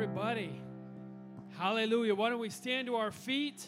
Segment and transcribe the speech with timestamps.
[0.00, 0.60] everybody.
[1.58, 2.14] Hallelujah.
[2.14, 3.66] Why don't we stand to our feet?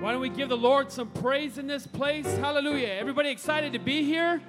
[0.00, 2.26] Why don't we give the Lord some praise in this place?
[2.38, 2.88] Hallelujah.
[2.88, 4.40] Everybody excited to be here?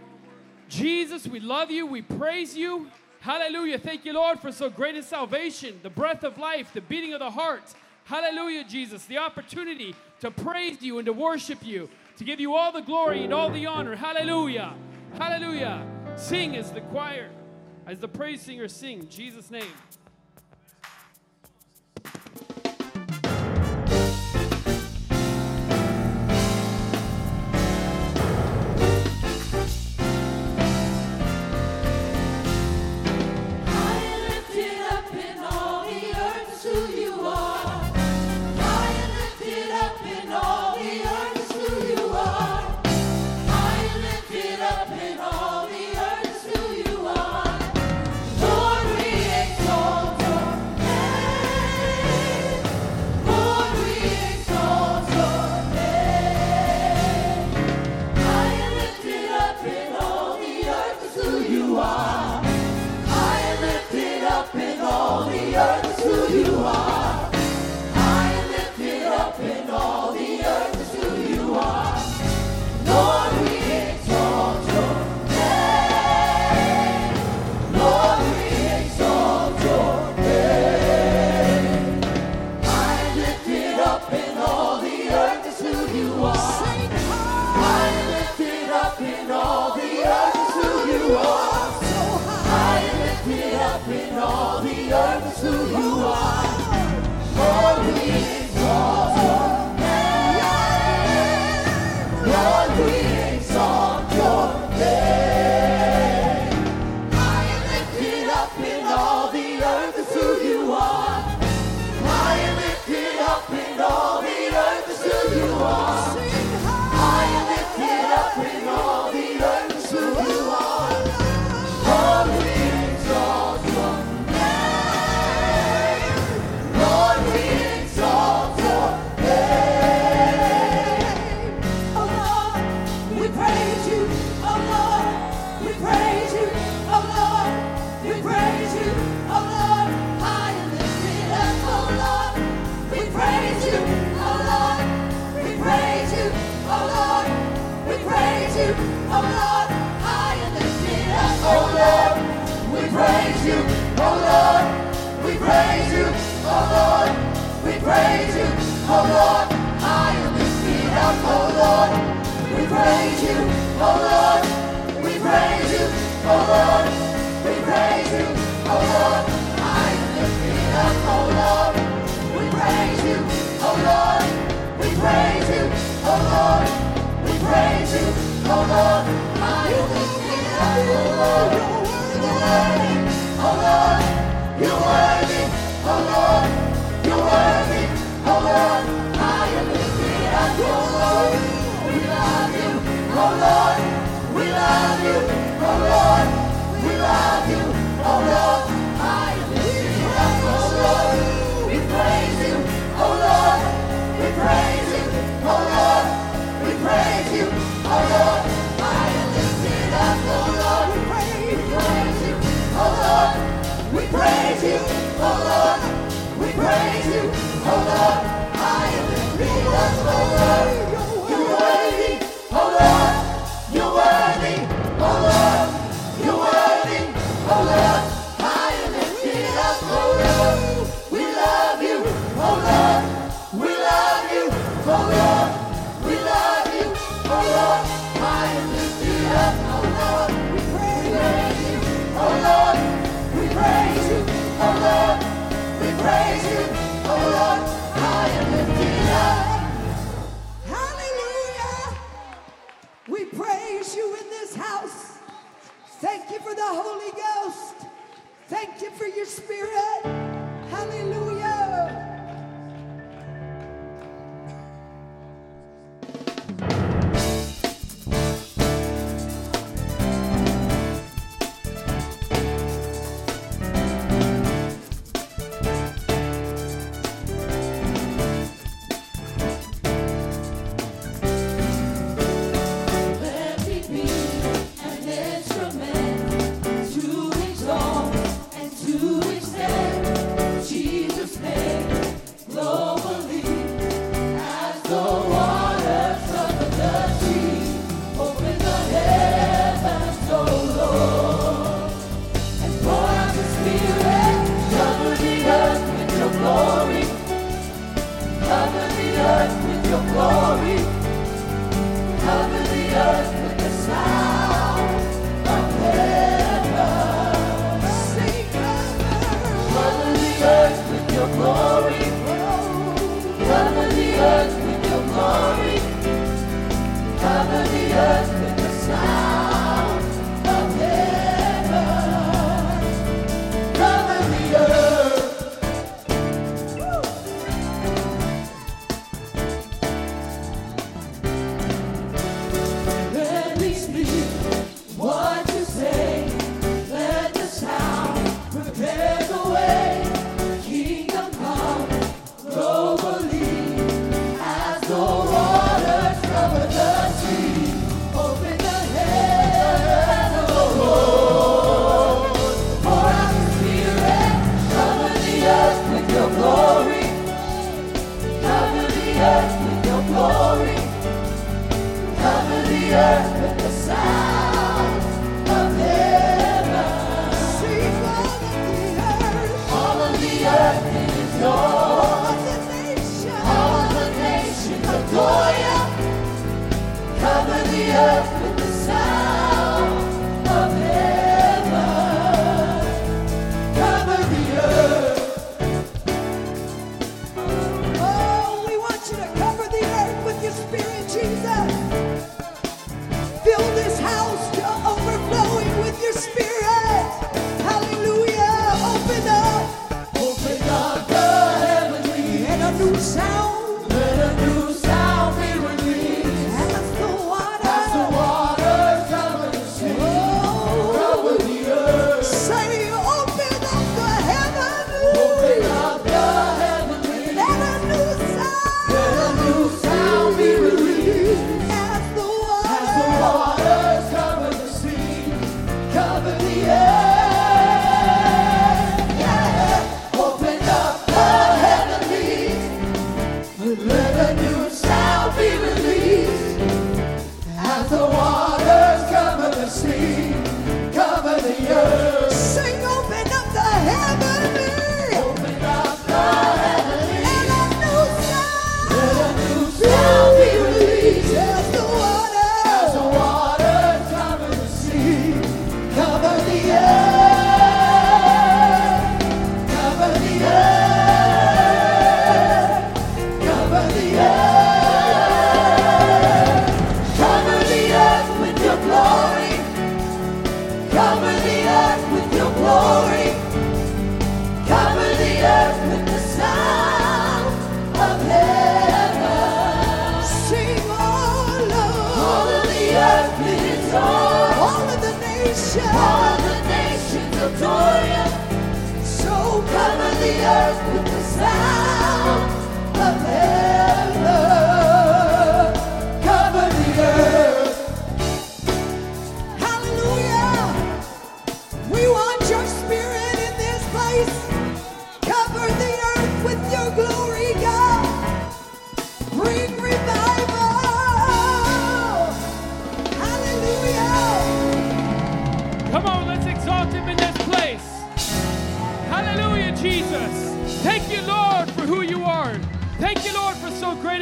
[0.68, 1.86] Jesus, we love you.
[1.86, 2.88] We praise you.
[3.20, 3.78] Hallelujah.
[3.78, 7.20] Thank you, Lord, for so great a salvation, the breath of life, the beating of
[7.20, 7.74] the heart.
[8.06, 9.06] Hallelujah, Jesus.
[9.06, 13.24] The opportunity to praise you and to worship you, to give you all the glory
[13.24, 13.96] and all the honor.
[13.96, 14.74] Hallelujah.
[15.18, 15.86] Hallelujah.
[16.16, 17.30] Sing as the choir,
[17.88, 19.08] as the praise singers sing.
[19.10, 19.64] Jesus' name.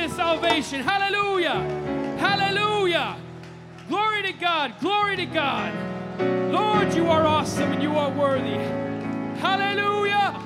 [0.09, 0.81] salvation.
[0.81, 1.59] Hallelujah.
[2.17, 3.17] Hallelujah.
[3.87, 4.79] Glory to God.
[4.79, 5.73] Glory to God.
[6.51, 8.55] Lord, you are awesome and you are worthy.
[9.39, 10.41] Hallelujah.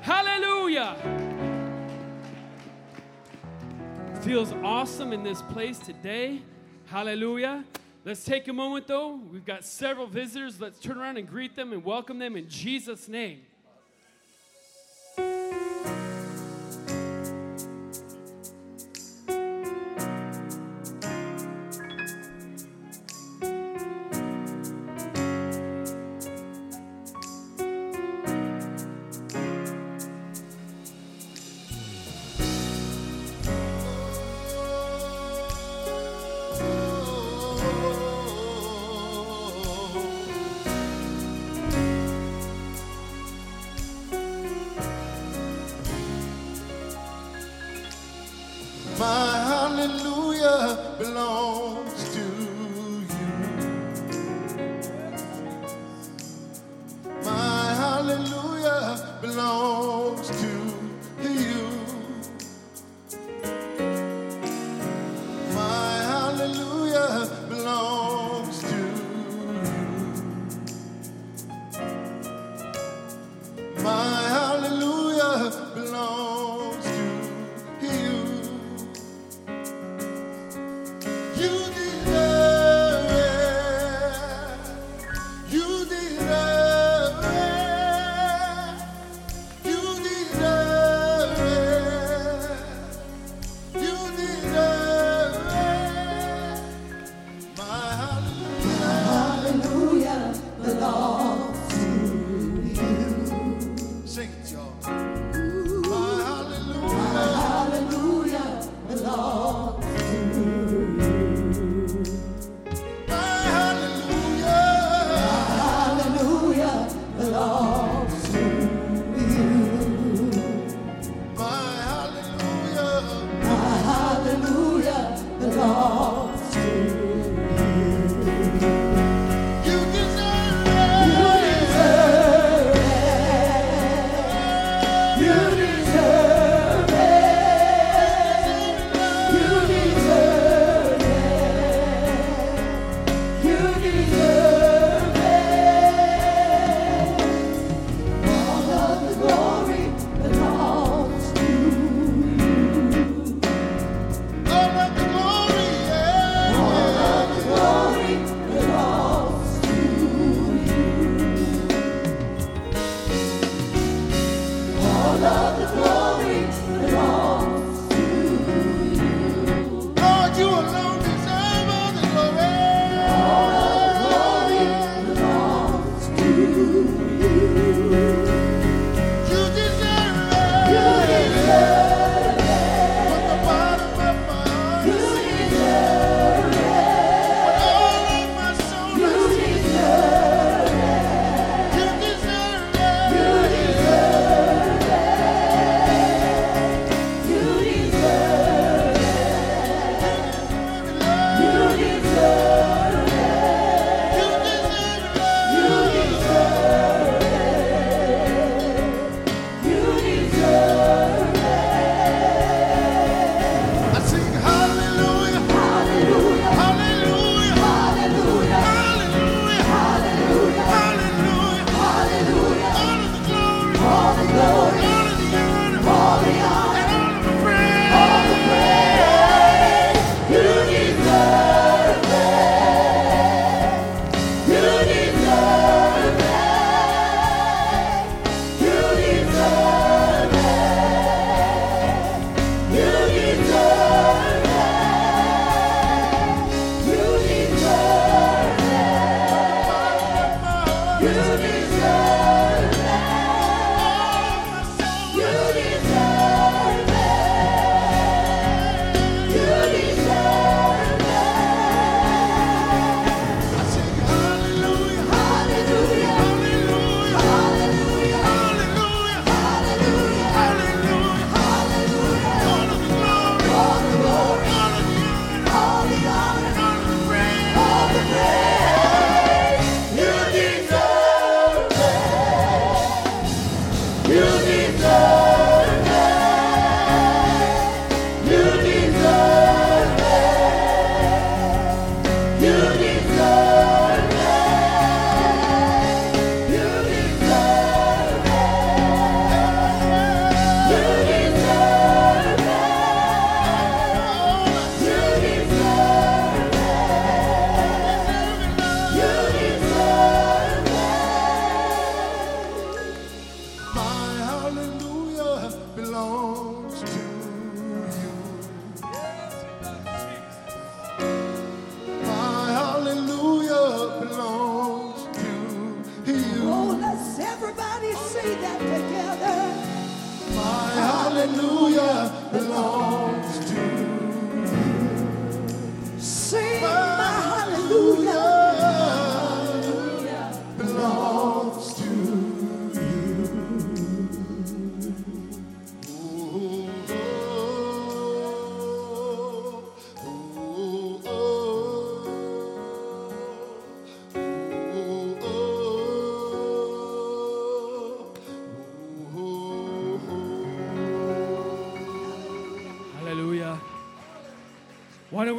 [0.00, 0.96] Hallelujah.
[4.22, 6.42] Feels awesome in this place today.
[6.86, 7.64] Hallelujah.
[8.04, 9.20] Let's take a moment though.
[9.32, 10.60] We've got several visitors.
[10.60, 13.40] Let's turn around and greet them and welcome them in Jesus' name.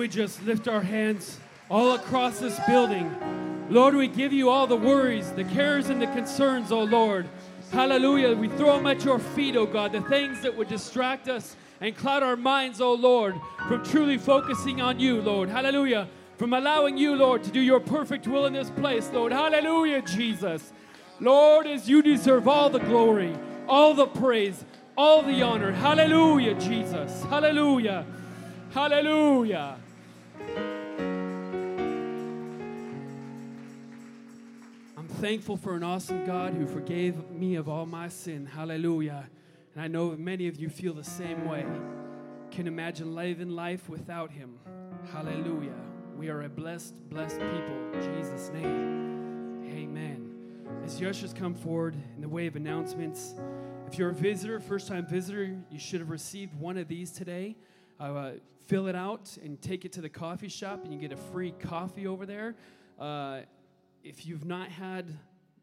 [0.08, 1.40] Just lift our hands
[1.70, 3.14] all across this building?
[3.70, 7.28] Lord, we give you all the worries, the cares, and the concerns, oh Lord.
[7.72, 8.34] Hallelujah.
[8.34, 11.96] We throw them at your feet, oh God, the things that would distract us and
[11.96, 13.36] cloud our minds, oh Lord,
[13.68, 15.50] from truly focusing on you, Lord.
[15.50, 16.08] Hallelujah.
[16.38, 19.32] From allowing you, Lord, to do your perfect will in this place, Lord.
[19.32, 20.72] Hallelujah, Jesus.
[21.20, 23.36] Lord, as you deserve all the glory,
[23.68, 24.64] all the praise,
[24.96, 25.72] all the honor.
[25.72, 27.24] Hallelujah, Jesus.
[27.24, 28.06] Hallelujah.
[28.72, 29.78] Hallelujah.
[35.20, 38.46] Thankful for an awesome God who forgave me of all my sin.
[38.46, 39.28] Hallelujah.
[39.74, 41.66] And I know many of you feel the same way.
[42.52, 44.60] Can imagine living life without Him.
[45.12, 45.74] Hallelujah.
[46.16, 47.94] We are a blessed, blessed people.
[47.94, 49.66] In Jesus' name.
[49.76, 50.34] Amen.
[50.86, 53.34] As the ushers come forward in the way of announcements,
[53.88, 57.56] if you're a visitor, first time visitor, you should have received one of these today.
[58.00, 58.34] Uh,
[58.68, 61.52] fill it out and take it to the coffee shop, and you get a free
[61.52, 62.56] coffee over there.
[63.00, 63.42] Uh,
[64.04, 65.06] if you've not had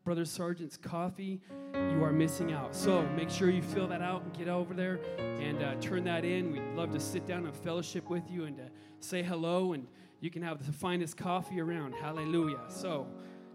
[0.05, 1.41] Brother Sargent's coffee,
[1.75, 2.75] you are missing out.
[2.75, 6.25] So make sure you fill that out and get over there and uh, turn that
[6.25, 6.53] in.
[6.53, 9.87] We'd love to sit down and fellowship with you and to say hello, and
[10.21, 11.95] you can have the finest coffee around.
[11.95, 12.61] Hallelujah.
[12.69, 13.07] So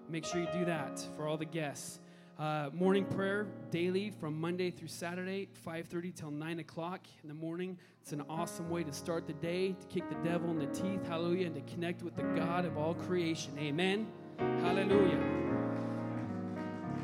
[0.09, 1.99] make sure you do that for all the guests.
[2.39, 7.77] Uh, morning prayer daily from Monday through Saturday, 5:30 till 9 o'clock in the morning.
[8.01, 11.05] It's an awesome way to start the day, to kick the devil in the teeth,
[11.05, 13.59] hallelujah, and to connect with the God of all creation.
[13.59, 14.07] Amen.
[14.37, 15.19] Hallelujah.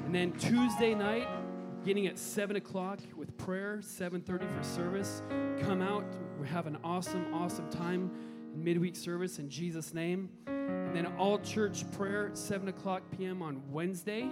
[0.06, 1.28] And then Tuesday night,
[1.82, 5.22] beginning at 7 o'clock with prayer, 7.30 for service.
[5.60, 6.06] Come out.
[6.40, 8.10] We have an awesome, awesome time
[8.54, 10.30] in midweek service in Jesus' name.
[10.48, 13.42] And then all church prayer 7 o'clock p.m.
[13.42, 14.30] on Wednesday.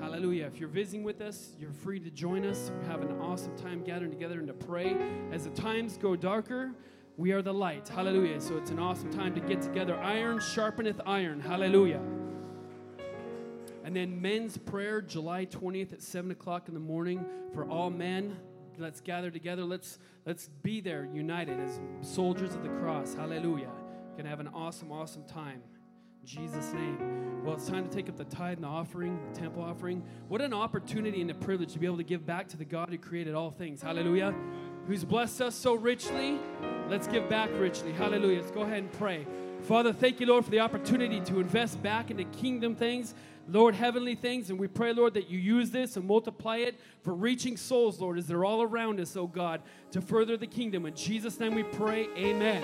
[0.00, 0.46] Hallelujah.
[0.46, 2.70] If you're visiting with us, you're free to join us.
[2.80, 4.96] We have an awesome time gathering together and to pray.
[5.32, 6.72] As the times go darker,
[7.16, 7.88] we are the light.
[7.88, 8.40] Hallelujah.
[8.40, 9.98] So it's an awesome time to get together.
[9.98, 11.40] Iron sharpeneth iron.
[11.40, 12.00] Hallelujah.
[13.84, 17.24] And then men's prayer, July 20th at 7 o'clock in the morning
[17.54, 18.36] for all men.
[18.76, 19.64] Let's gather together.
[19.64, 23.14] Let's, let's be there united as soldiers of the cross.
[23.14, 23.70] Hallelujah.
[24.16, 25.62] Gonna have an awesome, awesome time.
[26.28, 27.42] Jesus' name.
[27.42, 30.02] Well, it's time to take up the tithe and the offering, the temple offering.
[30.28, 32.90] What an opportunity and a privilege to be able to give back to the God
[32.90, 33.80] who created all things.
[33.80, 34.34] Hallelujah.
[34.86, 36.38] Who's blessed us so richly.
[36.90, 37.92] Let's give back richly.
[37.92, 38.42] Hallelujah.
[38.42, 39.26] Let's go ahead and pray.
[39.62, 43.14] Father, thank you, Lord, for the opportunity to invest back into kingdom things.
[43.48, 44.50] Lord, heavenly things.
[44.50, 48.18] And we pray, Lord, that you use this and multiply it for reaching souls, Lord,
[48.18, 49.62] as they're all around us, oh God,
[49.92, 50.84] to further the kingdom.
[50.84, 52.62] In Jesus' name we pray, amen.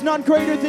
[0.00, 0.59] There's none greater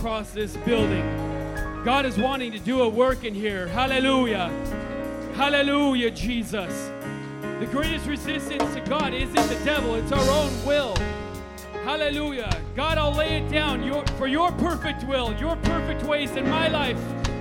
[0.00, 1.04] across this building?
[1.84, 3.66] God is wanting to do a work in here.
[3.66, 4.48] Hallelujah.
[5.34, 6.90] Hallelujah, Jesus.
[7.58, 10.96] The greatest resistance to God isn't the devil, it's our own will.
[11.84, 12.50] Hallelujah.
[12.74, 16.68] God, I'll lay it down your, for your perfect will, your perfect ways in my
[16.68, 16.98] life.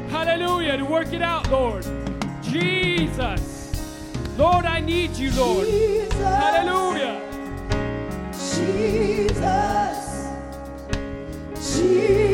[0.10, 0.76] Hallelujah.
[0.76, 1.88] To work it out, Lord.
[2.42, 3.86] Jesus.
[4.38, 5.66] Lord, I need you, Lord.
[5.66, 6.12] Jesus.
[6.14, 7.22] Hallelujah.
[8.42, 9.40] Jesus.
[11.56, 12.29] Jesus.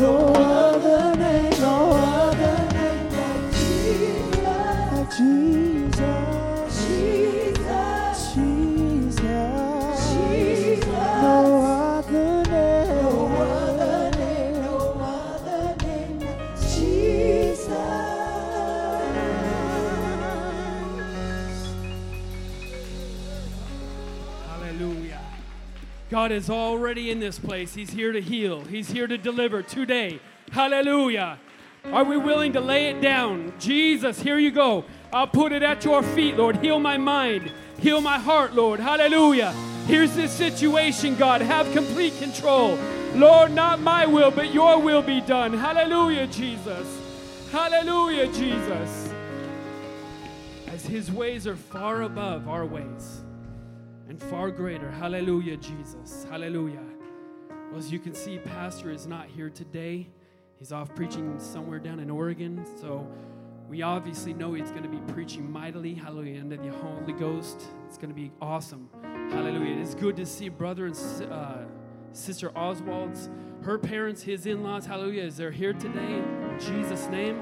[0.00, 4.44] No other name, no other name Like Jesus.
[4.44, 5.79] like Jesus.
[26.20, 27.72] God is already in this place.
[27.72, 30.20] He's here to heal, He's here to deliver today.
[30.52, 31.38] Hallelujah.
[31.86, 33.54] Are we willing to lay it down?
[33.58, 34.84] Jesus, here you go.
[35.14, 36.58] I'll put it at your feet, Lord.
[36.58, 38.80] Heal my mind, heal my heart, Lord.
[38.80, 39.52] Hallelujah.
[39.86, 41.40] Here's this situation, God.
[41.40, 42.78] Have complete control.
[43.14, 45.54] Lord, not my will, but your will be done.
[45.54, 47.00] Hallelujah, Jesus.
[47.50, 49.10] Hallelujah, Jesus.
[50.66, 53.22] As his ways are far above our ways
[54.28, 54.90] far greater.
[54.90, 56.26] Hallelujah, Jesus.
[56.28, 56.82] Hallelujah.
[57.70, 60.08] Well, as you can see, Pastor is not here today.
[60.58, 62.64] He's off preaching somewhere down in Oregon.
[62.80, 63.06] So
[63.68, 65.94] we obviously know he's going to be preaching mightily.
[65.94, 66.40] Hallelujah.
[66.40, 67.62] Under the Holy Ghost.
[67.86, 68.88] It's going to be awesome.
[69.02, 69.76] Hallelujah.
[69.76, 70.96] It is good to see brother and
[71.30, 71.58] uh,
[72.12, 73.30] sister Oswald's,
[73.62, 74.84] her parents, his in laws.
[74.84, 75.22] Hallelujah.
[75.22, 76.00] Is they're here today.
[76.00, 77.40] In Jesus' name.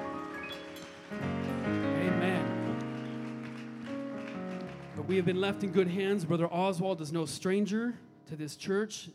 [5.09, 6.27] We have been left in good hands.
[6.27, 7.95] Brother Oswald is no stranger
[8.27, 9.09] to this church.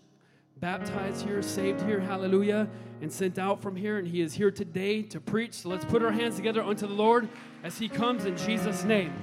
[0.59, 2.67] Baptized here, saved here, hallelujah,
[3.01, 3.99] and sent out from here.
[3.99, 5.53] And he is here today to preach.
[5.53, 7.29] So let's put our hands together unto the Lord
[7.63, 9.13] as he comes in Jesus' name.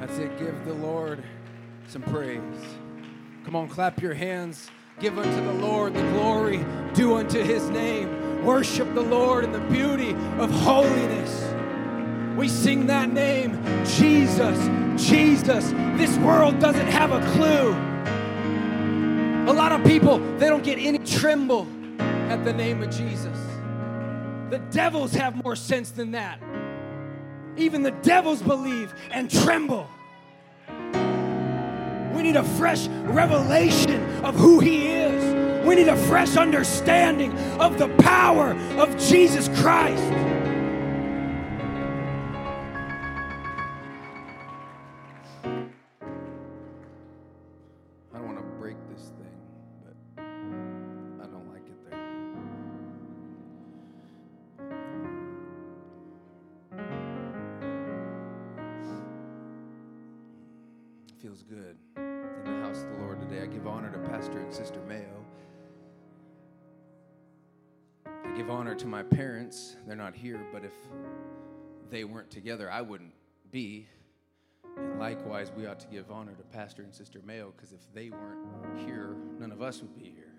[0.00, 0.36] That's it.
[0.36, 1.22] Give the Lord
[1.86, 2.40] some praise.
[3.44, 4.72] Come on, clap your hands.
[4.98, 8.44] Give unto the Lord the glory due unto his name.
[8.44, 11.53] Worship the Lord in the beauty of holiness.
[12.36, 14.58] We sing that name, Jesus,
[14.96, 15.70] Jesus.
[15.96, 17.72] This world doesn't have a clue.
[19.48, 21.68] A lot of people, they don't get any tremble
[22.00, 23.38] at the name of Jesus.
[24.50, 26.40] The devils have more sense than that.
[27.56, 29.88] Even the devils believe and tremble.
[32.14, 35.64] We need a fresh revelation of who He is.
[35.64, 40.02] We need a fresh understanding of the power of Jesus Christ.
[61.34, 63.42] Feels good in the house of the Lord today.
[63.42, 65.24] I give honor to Pastor and Sister Mayo.
[68.06, 69.76] I give honor to my parents.
[69.86, 70.74] They're not here, but if
[71.90, 73.14] they weren't together, I wouldn't
[73.50, 73.88] be.
[74.76, 78.10] And likewise, we ought to give honor to Pastor and Sister Mayo because if they
[78.10, 80.32] weren't here, none of us would be here.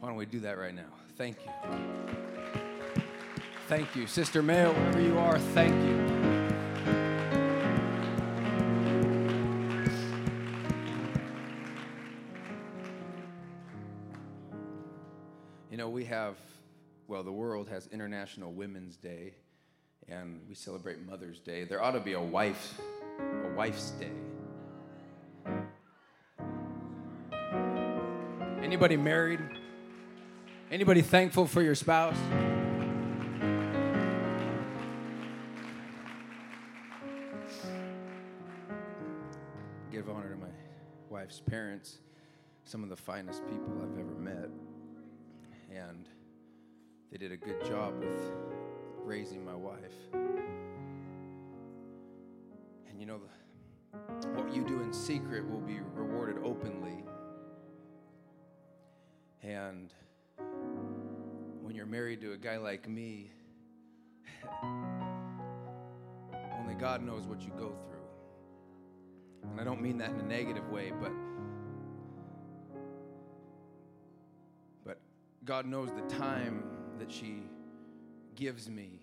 [0.00, 0.92] Why don't we do that right now?
[1.16, 1.52] Thank you.
[3.68, 4.06] Thank you.
[4.06, 6.21] Sister Mayo, wherever you are, thank you.
[17.08, 19.34] Well, the world has International Women's Day,
[20.08, 21.64] and we celebrate Mother's Day.
[21.64, 22.80] There ought to be a wife,
[23.18, 24.10] a wife's day.
[28.62, 29.40] Anybody married?
[30.70, 32.16] Anybody thankful for your spouse?
[39.90, 40.46] Give honor to my
[41.10, 41.98] wife's parents,
[42.64, 44.48] some of the finest people I've ever met.
[45.70, 46.08] And
[47.12, 48.32] they did a good job with
[49.04, 49.92] raising my wife.
[52.88, 53.20] And you know,
[54.34, 57.04] what you do in secret will be rewarded openly.
[59.42, 59.92] And
[61.60, 63.30] when you're married to a guy like me,
[66.58, 69.50] only God knows what you go through.
[69.50, 71.12] And I don't mean that in a negative way, but
[74.86, 74.98] but
[75.44, 76.64] God knows the time
[76.98, 77.42] that she
[78.34, 79.00] gives me.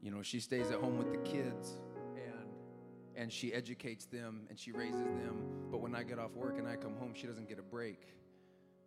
[0.00, 1.78] You know, she stays at home with the kids
[2.16, 2.48] and
[3.14, 5.36] and she educates them and she raises them,
[5.70, 8.08] but when I get off work and I come home, she doesn't get a break.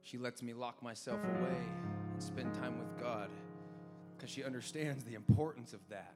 [0.02, 1.58] She lets me lock myself away
[2.14, 3.30] and spend time with God
[4.16, 6.16] because she understands the importance of that.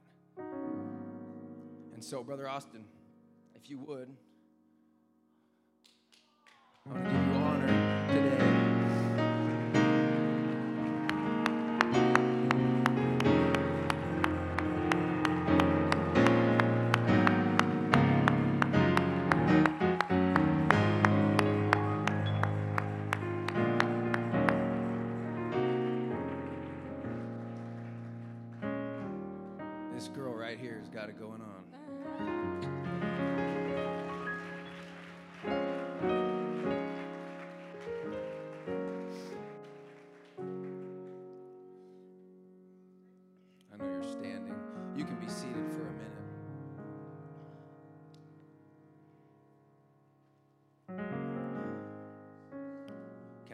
[1.92, 2.84] And so, Brother Austin,
[3.54, 4.08] if you would,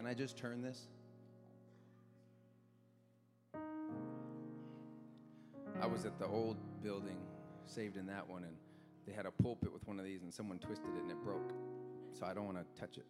[0.07, 0.86] Can I just turn this?
[5.82, 7.16] I was at the old building,
[7.64, 8.52] saved in that one, and
[9.04, 11.50] they had a pulpit with one of these, and someone twisted it and it broke.
[12.12, 13.07] So I don't want to touch it.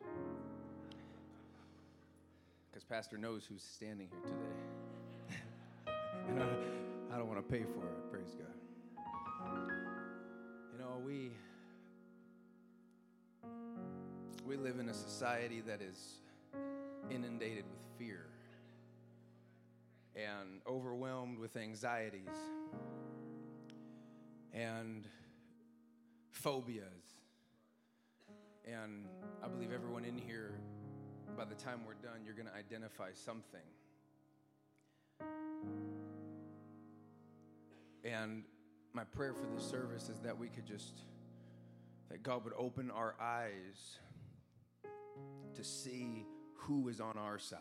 [2.71, 5.37] Because Pastor knows who's standing here today.
[6.31, 9.59] and I, I don't want to pay for it, praise God.
[10.73, 11.33] You know, we
[14.47, 16.23] we live in a society that is
[17.11, 18.27] inundated with fear
[20.15, 22.29] and overwhelmed with anxieties
[24.53, 25.07] and
[26.31, 26.85] phobias.
[28.65, 29.07] And
[29.45, 30.59] I believe everyone in here,
[31.37, 33.61] by the time we're done, you're going to identify something.
[38.05, 38.45] And
[38.93, 41.01] my prayer for this service is that we could just,
[42.09, 43.99] that God would open our eyes
[45.55, 46.25] to see
[46.57, 47.61] who is on our side.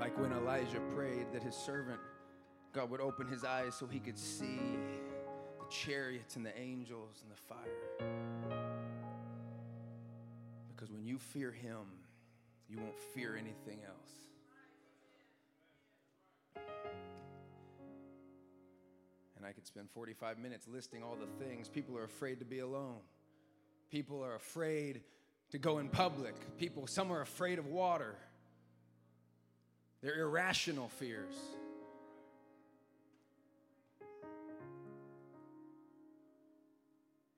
[0.00, 2.00] Like when Elijah prayed that his servant,
[2.72, 4.58] God would open his eyes so he could see
[5.58, 8.08] the chariots and the angels and the fire.
[10.68, 11.86] Because when you fear him,
[12.68, 14.24] you won't fear anything else.
[19.36, 21.68] And I could spend 45 minutes listing all the things.
[21.68, 23.00] People are afraid to be alone.
[23.90, 25.02] People are afraid
[25.54, 26.34] to go in public.
[26.58, 28.16] People, some are afraid of water.
[30.02, 31.36] They're irrational fears.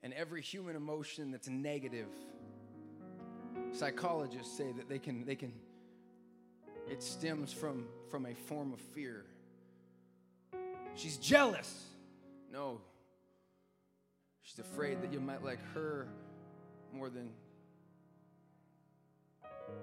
[0.02, 2.08] And every human emotion that's negative,
[3.72, 5.52] psychologists say that they can, they can,
[6.90, 9.26] it stems from, from a form of fear.
[10.94, 11.84] She's jealous.
[12.50, 12.80] No.
[14.40, 16.08] She's afraid that you might like her
[16.94, 17.28] more than.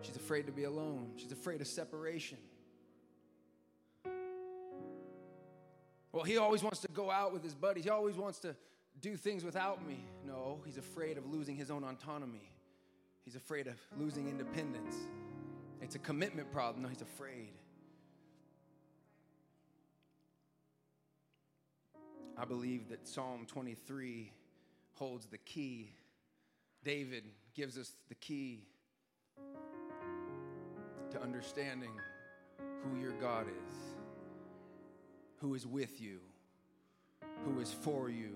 [0.02, 1.12] She's afraid to be alone.
[1.18, 2.38] She's afraid of separation.
[6.12, 7.86] Well, he always wants to go out with his buddies.
[7.86, 8.56] He always wants to
[9.02, 10.06] do things without me.
[10.26, 12.52] No, he's afraid of losing his own autonomy.
[13.26, 14.96] He's afraid of losing independence.
[15.82, 16.84] It's a commitment problem.
[16.84, 17.54] No, he's afraid.
[22.38, 24.32] I believe that Psalm 23
[24.94, 25.94] holds the key.
[26.84, 27.24] David
[27.54, 28.68] gives us the key
[31.14, 31.92] to understanding
[32.84, 33.76] who your God is,
[35.38, 36.20] who is with you,
[37.46, 38.36] who is for you.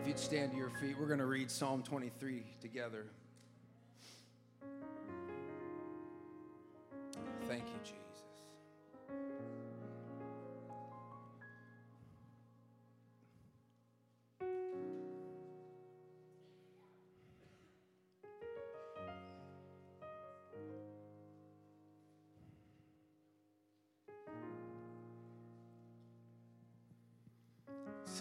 [0.00, 3.06] If you'd stand to your feet, we're going to read Psalm 23 together.
[7.46, 8.01] Thank you, Jesus.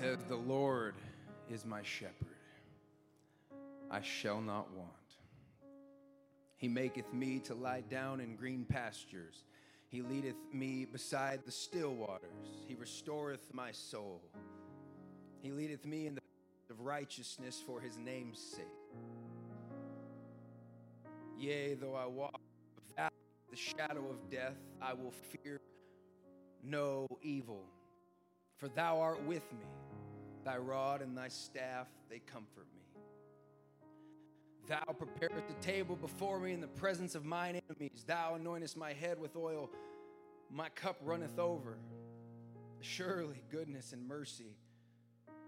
[0.01, 0.95] Says, The Lord
[1.49, 2.27] is my shepherd.
[3.91, 4.89] I shall not want.
[6.57, 9.43] He maketh me to lie down in green pastures.
[9.89, 12.63] He leadeth me beside the still waters.
[12.67, 14.21] He restoreth my soul.
[15.41, 18.65] He leadeth me in the path of righteousness for his name's sake.
[21.37, 22.39] Yea, though I walk
[22.97, 23.09] of
[23.51, 25.59] the shadow of death, I will fear
[26.63, 27.65] no evil,
[28.57, 29.65] for thou art with me.
[30.43, 32.81] Thy rod and thy staff, they comfort me.
[34.67, 38.03] Thou preparest the table before me in the presence of mine enemies.
[38.07, 39.69] Thou anointest my head with oil.
[40.49, 41.77] My cup runneth over.
[42.79, 44.55] Surely goodness and mercy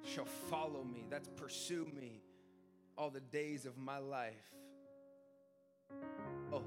[0.04, 1.06] shall follow me.
[1.10, 2.22] That's pursue me
[2.98, 4.52] all the days of my life.
[6.52, 6.64] Oh,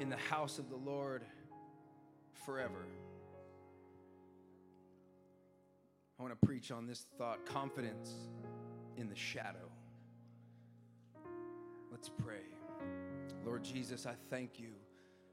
[0.00, 1.24] in the house of the Lord
[2.44, 2.86] forever.
[6.18, 8.10] I want to preach on this thought confidence
[8.96, 9.70] in the shadow.
[11.90, 12.40] Let's pray.
[13.44, 14.70] Lord Jesus, I thank you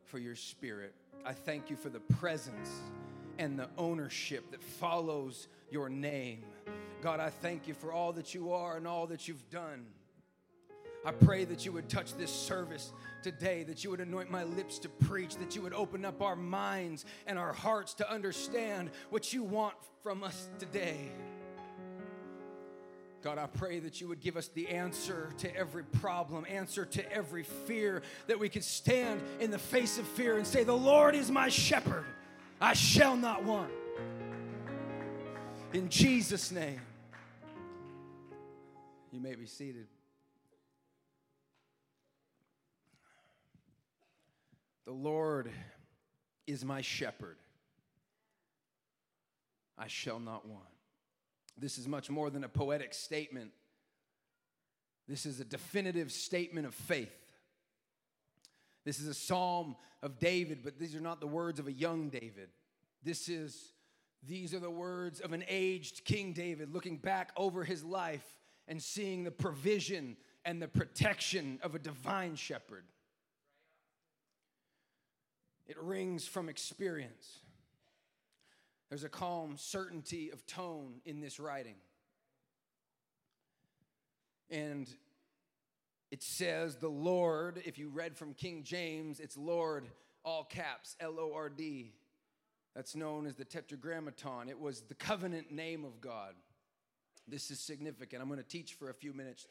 [0.03, 0.93] for your spirit.
[1.25, 2.69] I thank you for the presence
[3.39, 6.43] and the ownership that follows your name.
[7.01, 9.86] God, I thank you for all that you are and all that you've done.
[11.06, 14.80] I pray that you would touch this service today, that you would anoint my lips
[14.80, 19.34] to preach, that you would open up our minds and our hearts to understand what
[19.34, 21.12] you want from us today.
[23.22, 27.12] God, I pray that you would give us the answer to every problem, answer to
[27.12, 31.16] every fear, that we could stand in the face of fear and say, The Lord
[31.16, 32.06] is my shepherd,
[32.60, 33.72] I shall not want.
[35.74, 36.82] In Jesus' name.
[39.12, 39.88] You may be seated.
[44.86, 45.49] The Lord
[46.45, 47.38] is my shepherd.
[49.77, 50.63] I shall not want.
[51.57, 53.51] This is much more than a poetic statement.
[55.07, 57.13] This is a definitive statement of faith.
[58.86, 62.09] This is a psalm of David, but these are not the words of a young
[62.09, 62.49] David.
[63.03, 63.73] This is
[64.25, 68.81] these are the words of an aged King David looking back over his life and
[68.81, 70.15] seeing the provision
[70.45, 72.86] and the protection of a divine shepherd.
[75.68, 77.39] It rings from experience.
[78.89, 81.76] There's a calm certainty of tone in this writing.
[84.49, 84.88] And
[86.11, 89.88] it says, the Lord, if you read from King James, it's Lord,
[90.24, 91.93] all caps, L O R D.
[92.76, 94.49] That's known as the Tetragrammaton.
[94.49, 96.34] It was the covenant name of God.
[97.28, 98.22] This is significant.
[98.22, 99.47] I'm going to teach for a few minutes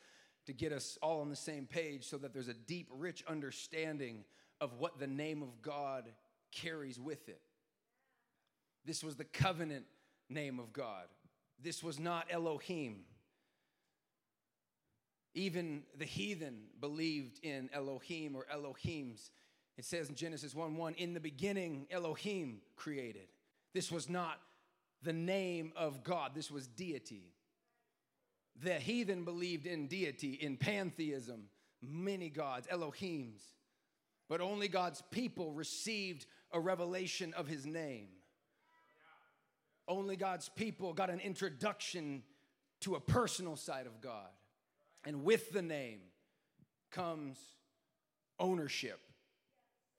[0.47, 4.25] to get us all on the same page so that there's a deep, rich understanding
[4.63, 6.05] of what the name of God
[6.53, 7.41] carries with it.
[8.85, 9.87] This was the covenant
[10.31, 11.07] name of God.
[11.61, 13.01] This was not Elohim.
[15.35, 19.31] Even the heathen believed in Elohim or Elohims.
[19.77, 23.27] It says in Genesis 1 1, in the beginning, Elohim created.
[23.75, 24.39] This was not
[25.03, 27.33] the name of God, this was deity.
[28.63, 31.49] The heathen believed in deity, in pantheism,
[31.81, 33.41] many gods, Elohims.
[34.33, 38.09] But only God's people received a revelation of his name.
[39.87, 42.23] Only God's people got an introduction
[42.81, 44.31] to a personal side of God.
[45.05, 45.99] And with the name
[46.91, 47.37] comes
[48.41, 49.01] ownership.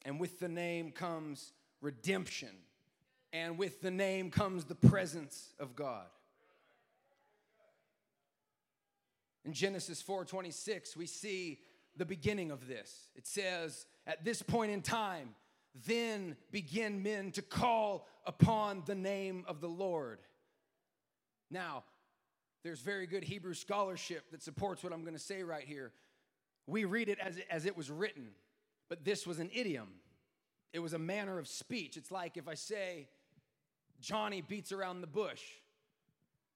[0.04, 2.58] And with the name comes redemption.
[3.34, 6.08] And with the name comes the presence of God.
[9.46, 11.60] In Genesis 4:26, we see
[11.96, 13.12] the beginning of this.
[13.16, 15.36] It says, At this point in time,
[15.88, 20.20] then begin men to call upon the name of the Lord.
[21.50, 21.84] Now,
[22.64, 25.92] There's very good Hebrew scholarship that supports what I'm going to say right here.
[26.66, 28.30] We read it as, as it was written,
[28.88, 29.90] but this was an idiom.
[30.72, 31.98] It was a manner of speech.
[31.98, 33.10] It's like if I say,
[34.00, 35.42] Johnny beats around the bush,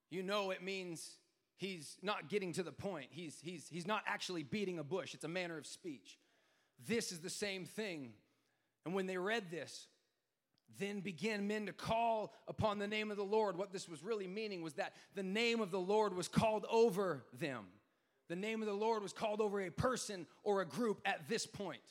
[0.10, 1.18] you know it means
[1.58, 3.08] he's not getting to the point.
[3.12, 6.18] He's, he's, he's not actually beating a bush, it's a manner of speech.
[6.86, 8.14] This is the same thing.
[8.86, 9.88] And when they read this,
[10.80, 13.58] then began men to call upon the name of the Lord.
[13.58, 17.26] What this was really meaning was that the name of the Lord was called over
[17.40, 17.66] them.
[18.30, 21.46] The name of the Lord was called over a person or a group at this
[21.46, 21.82] point.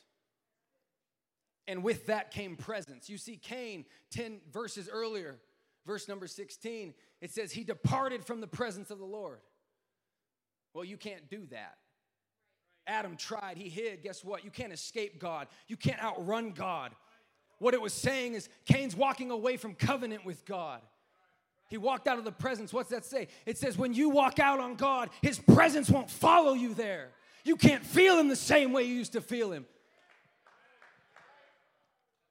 [1.67, 3.09] And with that came presence.
[3.09, 5.39] You see, Cain, 10 verses earlier,
[5.85, 9.39] verse number 16, it says, He departed from the presence of the Lord.
[10.73, 11.77] Well, you can't do that.
[12.87, 14.01] Adam tried, he hid.
[14.01, 14.43] Guess what?
[14.43, 16.91] You can't escape God, you can't outrun God.
[17.59, 20.79] What it was saying is Cain's walking away from covenant with God.
[21.69, 22.71] He walked out of the presence.
[22.71, 23.27] What's that say?
[23.45, 27.09] It says, when you walk out on God, His presence won't follow you there.
[27.43, 29.65] You can't feel Him the same way you used to feel Him.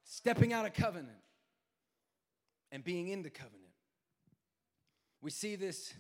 [0.05, 1.19] Stepping out of covenant
[2.73, 3.61] and being into covenant.
[5.21, 5.93] We see this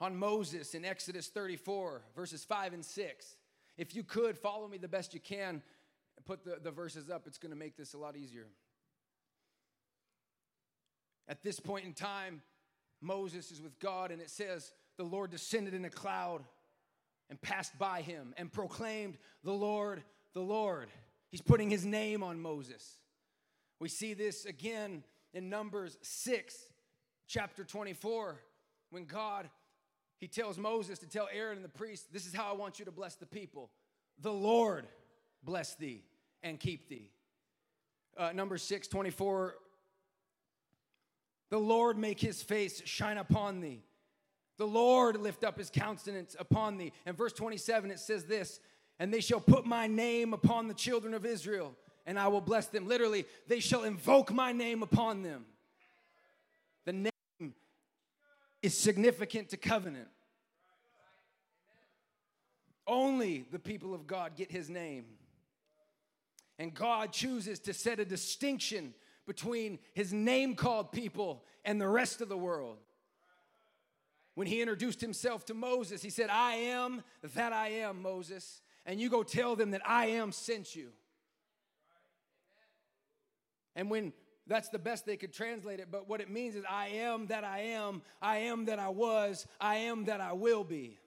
[0.00, 3.36] on Moses in Exodus 34, verses 5 and 6.
[3.78, 5.62] If you could follow me the best you can
[6.16, 8.48] and put the, the verses up, it's going to make this a lot easier.
[11.28, 12.42] At this point in time,
[13.00, 16.42] Moses is with God, and it says, The Lord descended in a cloud
[17.30, 20.02] and passed by him and proclaimed, The Lord,
[20.34, 20.88] the Lord.
[21.30, 22.96] He's putting his name on Moses.
[23.78, 26.56] We see this again in Numbers 6,
[27.28, 28.40] chapter 24,
[28.90, 29.48] when God
[30.18, 32.84] he tells Moses to tell Aaron and the priest, This is how I want you
[32.84, 33.70] to bless the people.
[34.20, 34.86] The Lord
[35.44, 36.02] bless thee
[36.42, 37.10] and keep thee.
[38.16, 39.54] Uh, number 6, 24.
[41.50, 43.82] The Lord make his face shine upon thee.
[44.58, 46.92] The Lord lift up his countenance upon thee.
[47.06, 48.58] And verse 27, it says this
[48.98, 51.74] And they shall put my name upon the children of Israel,
[52.06, 52.88] and I will bless them.
[52.88, 55.46] Literally, they shall invoke my name upon them.
[56.84, 57.54] The name
[58.62, 60.08] is significant to covenant.
[62.86, 65.04] Only the people of God get his name.
[66.58, 68.94] And God chooses to set a distinction
[69.26, 72.78] between his name called people and the rest of the world.
[74.34, 77.02] When he introduced himself to Moses, he said, I am
[77.34, 78.62] that I am, Moses.
[78.86, 80.88] And you go tell them that I am sent you.
[83.76, 84.12] And when
[84.48, 85.88] that's the best they could translate it.
[85.90, 89.46] But what it means is, I am that I am, I am that I was,
[89.60, 90.98] I am that I will be.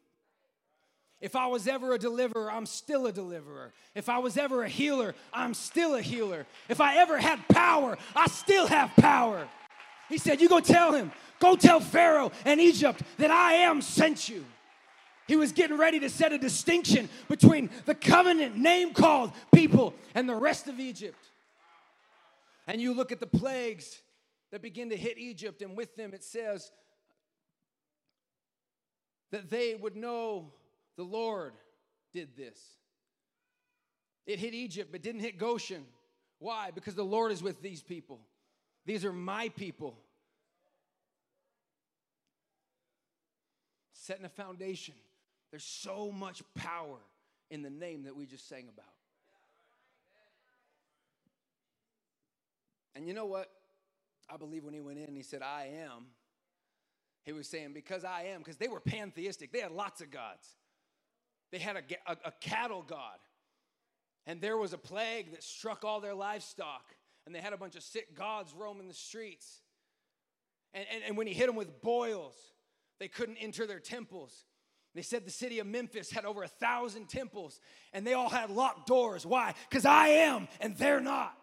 [1.19, 3.73] If I was ever a deliverer, I'm still a deliverer.
[3.93, 6.47] If I was ever a healer, I'm still a healer.
[6.67, 9.47] If I ever had power, I still have power.
[10.09, 14.29] He said, You go tell him, go tell Pharaoh and Egypt that I am sent
[14.29, 14.45] you.
[15.27, 20.27] He was getting ready to set a distinction between the covenant name called people and
[20.27, 21.30] the rest of Egypt.
[22.71, 24.01] And you look at the plagues
[24.53, 26.71] that begin to hit Egypt, and with them it says
[29.33, 30.53] that they would know
[30.95, 31.51] the Lord
[32.13, 32.57] did this.
[34.25, 35.83] It hit Egypt, but didn't hit Goshen.
[36.39, 36.71] Why?
[36.71, 38.21] Because the Lord is with these people.
[38.85, 39.97] These are my people.
[43.91, 44.95] Setting a foundation.
[45.49, 46.99] There's so much power
[47.49, 48.85] in the name that we just sang about.
[52.95, 53.49] And you know what?
[54.29, 56.07] I believe when he went in, he said, I am.
[57.23, 59.51] He was saying, because I am, because they were pantheistic.
[59.51, 60.47] They had lots of gods.
[61.51, 63.19] They had a, a, a, cattle god.
[64.25, 66.95] And there was a plague that struck all their livestock.
[67.25, 69.61] And they had a bunch of sick gods roaming the streets.
[70.73, 72.35] And, and, and when he hit them with boils,
[72.99, 74.45] they couldn't enter their temples.
[74.95, 77.59] They said the city of Memphis had over a thousand temples,
[77.93, 79.25] and they all had locked doors.
[79.25, 79.53] Why?
[79.69, 81.37] Because I am, and they're not.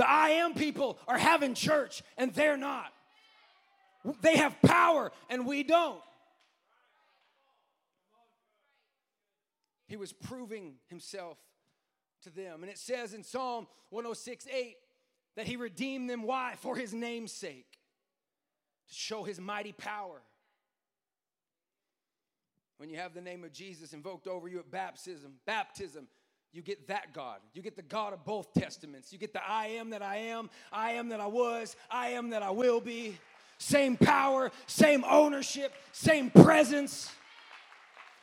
[0.00, 2.90] The I am people are having church and they're not.
[4.22, 6.00] They have power and we don't.
[9.88, 11.36] He was proving himself
[12.22, 12.62] to them.
[12.62, 14.76] And it says in Psalm 106 8
[15.36, 16.22] that he redeemed them.
[16.22, 16.54] Why?
[16.60, 17.66] For his name's sake,
[18.88, 20.22] to show his mighty power.
[22.78, 26.08] When you have the name of Jesus invoked over you at baptism, baptism,
[26.52, 27.38] you get that God.
[27.54, 29.12] You get the God of both testaments.
[29.12, 32.30] You get the I am that I am, I am that I was, I am
[32.30, 33.18] that I will be.
[33.58, 37.10] Same power, same ownership, same presence.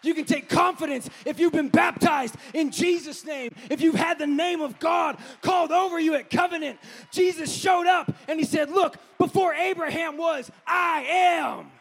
[0.01, 4.27] You can take confidence if you've been baptized in Jesus' name, if you've had the
[4.27, 6.79] name of God called over you at covenant.
[7.11, 11.71] Jesus showed up and he said, Look, before Abraham was, I am.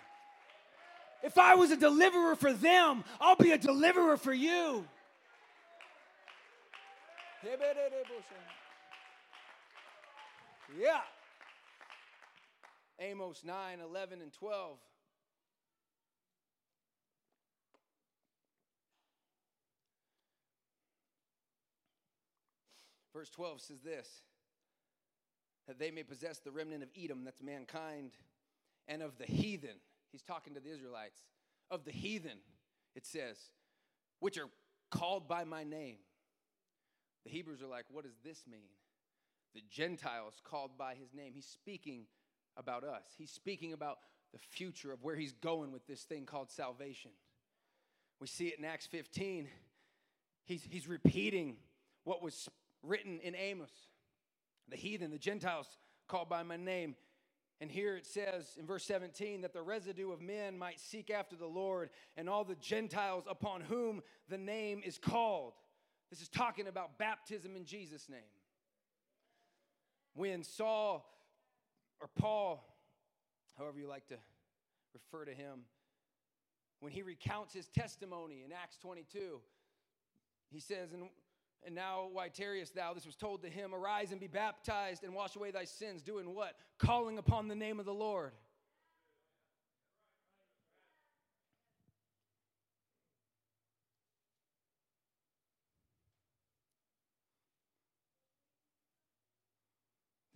[1.23, 4.87] If I was a deliverer for them, I'll be a deliverer for you.
[10.79, 11.01] Yeah.
[12.99, 14.79] Amos 9, 11, and 12.
[23.15, 24.09] Verse 12 says this
[25.67, 28.13] that they may possess the remnant of Edom, that's mankind,
[28.89, 29.77] and of the heathen.
[30.13, 31.23] He's talking to the Israelites.
[31.71, 32.39] Of the heathen,
[32.95, 33.37] it says,
[34.21, 34.49] which are
[34.91, 35.97] called by my name.
[37.27, 38.71] The Hebrews are like, what does this mean?
[39.53, 41.33] The Gentiles called by his name.
[41.35, 42.07] He's speaking
[42.57, 43.99] about us, he's speaking about
[44.33, 47.11] the future of where he's going with this thing called salvation.
[48.21, 49.49] We see it in Acts 15.
[50.45, 51.57] He's, he's repeating
[52.05, 52.49] what was
[52.85, 53.73] written in Amos.
[54.69, 55.67] The heathen, the Gentiles
[56.07, 56.95] called by my name.
[57.61, 61.35] And here it says in verse 17 that the residue of men might seek after
[61.35, 65.55] the Lord and all the Gentiles upon whom the name is called.
[66.11, 68.21] This is talking about baptism in Jesus' name.
[70.15, 71.05] When Saul
[72.01, 72.65] or Paul,
[73.59, 74.17] however you like to
[74.95, 75.65] refer to him,
[76.81, 79.41] when he recounts his testimony in Acts 22,
[80.51, 81.05] he says, And,
[81.65, 82.95] and now, why tarriest thou?
[82.95, 86.35] This was told to him, Arise and be baptized and wash away thy sins, doing
[86.35, 86.55] what?
[86.79, 88.33] Calling upon the name of the Lord.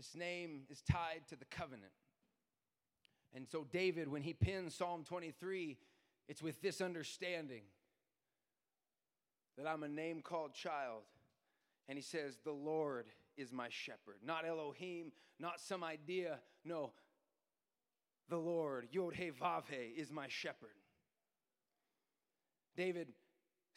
[0.00, 1.92] This name is tied to the covenant.
[3.34, 5.76] And so, David, when he pins Psalm 23,
[6.26, 7.64] it's with this understanding
[9.58, 11.02] that I'm a name called child.
[11.86, 14.20] And he says, The Lord is my shepherd.
[14.24, 16.38] Not Elohim, not some idea.
[16.64, 16.92] No,
[18.30, 20.78] the Lord, Yod He Vav is my shepherd.
[22.74, 23.08] David,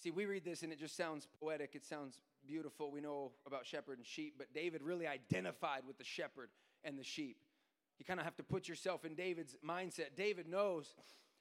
[0.02, 1.72] see, we read this and it just sounds poetic.
[1.74, 2.18] It sounds
[2.48, 2.92] beautiful.
[2.92, 6.50] We know about shepherd and sheep, but David really identified with the shepherd
[6.84, 7.38] and the sheep.
[8.00, 10.16] You kind of have to put yourself in David's mindset.
[10.18, 10.96] David knows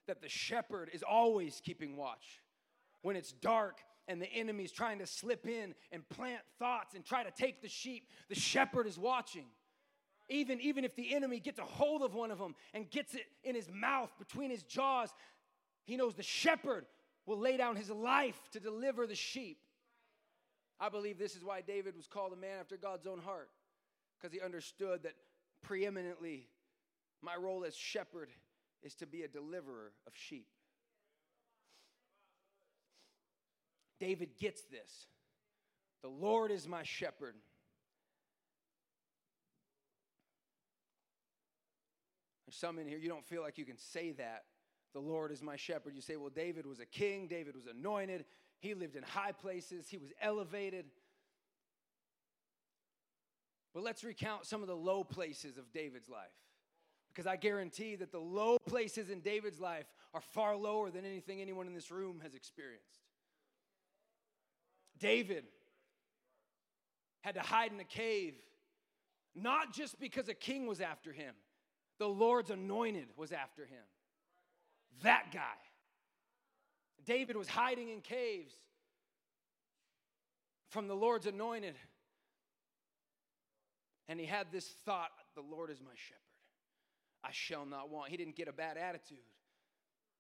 [0.07, 2.41] that the shepherd is always keeping watch.
[3.03, 3.79] When it's dark
[4.09, 7.69] and the enemy's trying to slip in and plant thoughts and try to take the
[7.69, 9.47] sheep, the shepherd is watching.
[10.29, 13.27] Even, even if the enemy gets a hold of one of them and gets it
[13.45, 15.11] in his mouth between his jaws,
[15.85, 16.87] he knows the shepherd
[17.27, 19.59] will lay down his life to deliver the sheep.
[20.83, 23.51] I believe this is why David was called a man after God's own heart,
[24.19, 25.15] because he understood that
[25.63, 26.49] preeminently
[27.23, 28.31] my role as shepherd
[28.83, 30.49] is to be a deliverer of sheep.
[34.01, 35.07] David gets this.
[36.03, 37.37] The Lord is my shepherd.
[42.45, 44.43] There's some in here, you don't feel like you can say that.
[44.95, 45.95] The Lord is my shepherd.
[45.95, 48.25] You say, well, David was a king, David was anointed,
[48.63, 50.85] he lived in high places, he was elevated.
[53.75, 56.31] But let's recount some of the low places of David's life.
[57.09, 61.41] Because I guarantee that the low places in David's life are far lower than anything
[61.41, 63.01] anyone in this room has experienced.
[65.01, 65.45] David
[67.23, 68.35] had to hide in a cave,
[69.35, 71.35] not just because a king was after him,
[71.99, 73.85] the Lord's anointed was after him.
[75.03, 75.41] That guy.
[77.05, 78.55] David was hiding in caves
[80.69, 81.75] from the Lord's anointed.
[84.09, 86.19] And he had this thought the Lord is my shepherd.
[87.25, 88.11] I shall not want.
[88.11, 89.19] He didn't get a bad attitude,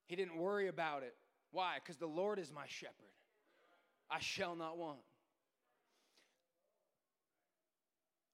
[0.07, 1.15] he didn't worry about it.
[1.51, 1.75] Why?
[1.75, 2.95] Because the Lord is my shepherd.
[4.11, 5.01] I shall not want.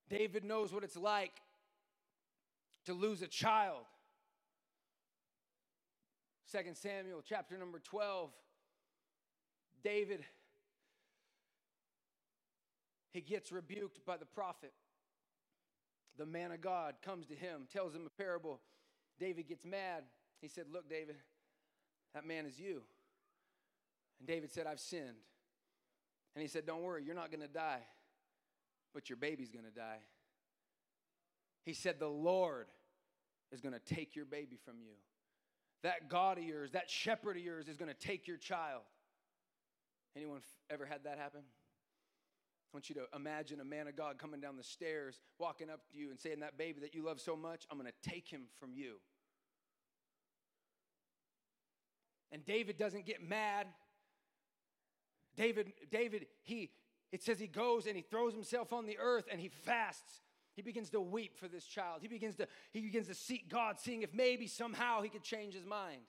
[0.08, 1.32] David knows what it's like
[2.86, 3.84] to lose a child.
[6.50, 8.30] 2 Samuel chapter number 12.
[9.82, 10.24] David,
[13.12, 14.72] he gets rebuked by the prophet.
[16.16, 18.60] The man of God comes to him, tells him a parable.
[19.20, 20.04] David gets mad.
[20.40, 21.16] He said, Look, David,
[22.14, 22.82] that man is you.
[24.18, 25.22] And David said, I've sinned.
[26.34, 27.82] And he said, Don't worry, you're not going to die,
[28.94, 30.00] but your baby's going to die.
[31.64, 32.66] He said, The Lord
[33.52, 34.94] is going to take your baby from you.
[35.82, 38.82] That God of yours, that shepherd of yours is going to take your child.
[40.16, 41.40] Anyone ever had that happen?
[41.40, 45.80] I want you to imagine a man of God coming down the stairs, walking up
[45.90, 48.28] to you and saying, That baby that you love so much, I'm going to take
[48.28, 48.96] him from you.
[52.30, 53.68] And David doesn't get mad.
[55.36, 56.70] David, David, he,
[57.10, 60.20] it says he goes and he throws himself on the earth and he fasts.
[60.58, 62.00] He begins to weep for this child.
[62.02, 65.54] He begins to, he begins to seek God, seeing if maybe somehow he could change
[65.54, 66.00] his mind.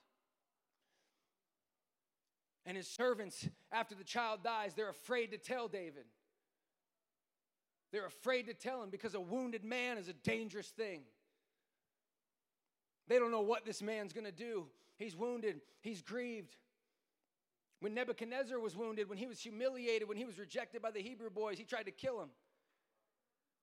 [2.65, 6.05] And his servants, after the child dies, they're afraid to tell David.
[7.91, 11.01] They're afraid to tell him because a wounded man is a dangerous thing.
[13.07, 14.65] They don't know what this man's gonna do.
[14.97, 16.55] He's wounded, he's grieved.
[17.81, 21.29] When Nebuchadnezzar was wounded, when he was humiliated, when he was rejected by the Hebrew
[21.29, 22.29] boys, he tried to kill him.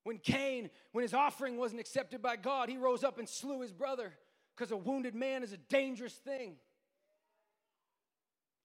[0.06, 3.72] When Cain, when his offering wasn't accepted by God, he rose up and slew his
[3.72, 4.12] brother
[4.54, 6.54] because a wounded man is a dangerous thing.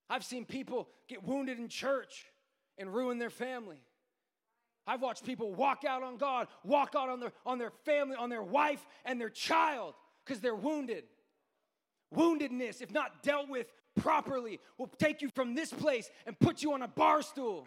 [0.07, 2.27] I've seen people get wounded in church
[2.77, 3.81] and ruin their family.
[4.85, 8.29] I've watched people walk out on God, walk out on their, on their family, on
[8.29, 11.05] their wife and their child because they're wounded.
[12.13, 13.65] Woundedness, if not dealt with
[13.99, 17.65] properly, will take you from this place and put you on a bar stool.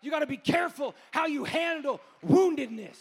[0.00, 2.96] You got to be careful how you handle woundedness.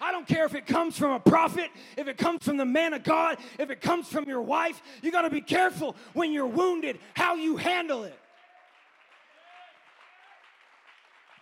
[0.00, 2.94] I don't care if it comes from a prophet, if it comes from the man
[2.94, 4.80] of God, if it comes from your wife.
[5.02, 8.18] You got to be careful when you're wounded how you handle it.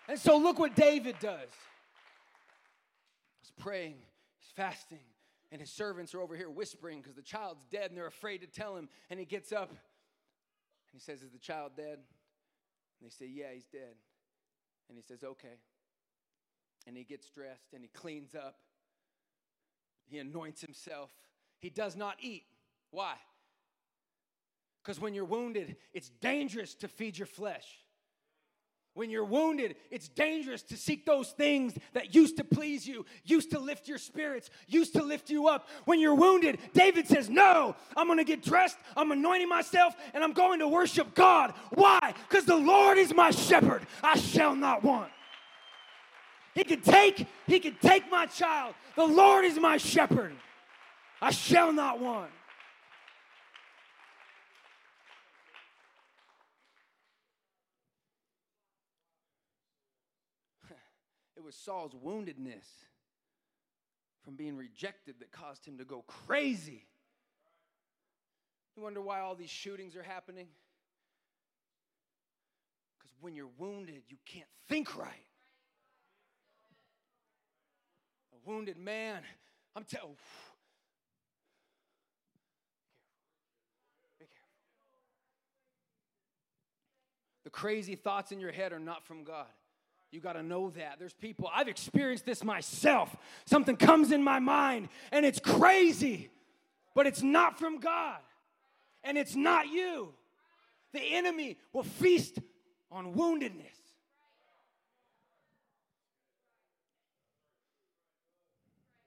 [0.09, 1.49] And so look what David does.
[3.41, 3.97] He's praying,
[4.39, 5.01] he's fasting,
[5.51, 8.47] and his servants are over here whispering because the child's dead and they're afraid to
[8.47, 8.89] tell him.
[9.11, 9.79] And he gets up and
[10.93, 11.99] he says, Is the child dead?
[11.99, 13.97] And they say, Yeah, he's dead.
[14.89, 15.59] And he says, Okay.
[16.87, 18.59] And he gets dressed and he cleans up.
[20.09, 21.11] He anoints himself.
[21.59, 22.45] He does not eat.
[22.91, 23.15] Why?
[24.83, 27.67] Because when you're wounded, it's dangerous to feed your flesh.
[28.97, 33.51] When you're wounded, it's dangerous to seek those things that used to please you, used
[33.51, 35.69] to lift your spirits, used to lift you up.
[35.85, 40.33] When you're wounded, David says, No, I'm gonna get dressed, I'm anointing myself, and I'm
[40.33, 41.53] going to worship God.
[41.75, 42.15] Why?
[42.27, 45.13] Because the Lord is my shepherd, I shall not want.
[46.55, 48.75] He can take, he can take my child.
[48.97, 50.35] The Lord is my shepherd.
[51.21, 52.31] I shall not want.
[61.36, 62.67] It was Saul's woundedness
[64.25, 66.85] from being rejected that caused him to go crazy.
[68.77, 70.49] You wonder why all these shootings are happening?
[72.99, 75.13] Because when you're wounded, you can't think right.
[78.35, 79.23] A wounded man,
[79.77, 80.17] I'm telling you,
[84.19, 84.49] Be careful.
[87.45, 89.47] The crazy thoughts in your head are not from God.
[90.11, 90.99] You got to know that.
[90.99, 93.15] There's people, I've experienced this myself.
[93.45, 96.31] Something comes in my mind and it's crazy,
[96.95, 98.19] but it's not from God
[99.05, 100.15] and it's not you.
[100.93, 102.39] The enemy will feast
[102.91, 103.77] on woundedness.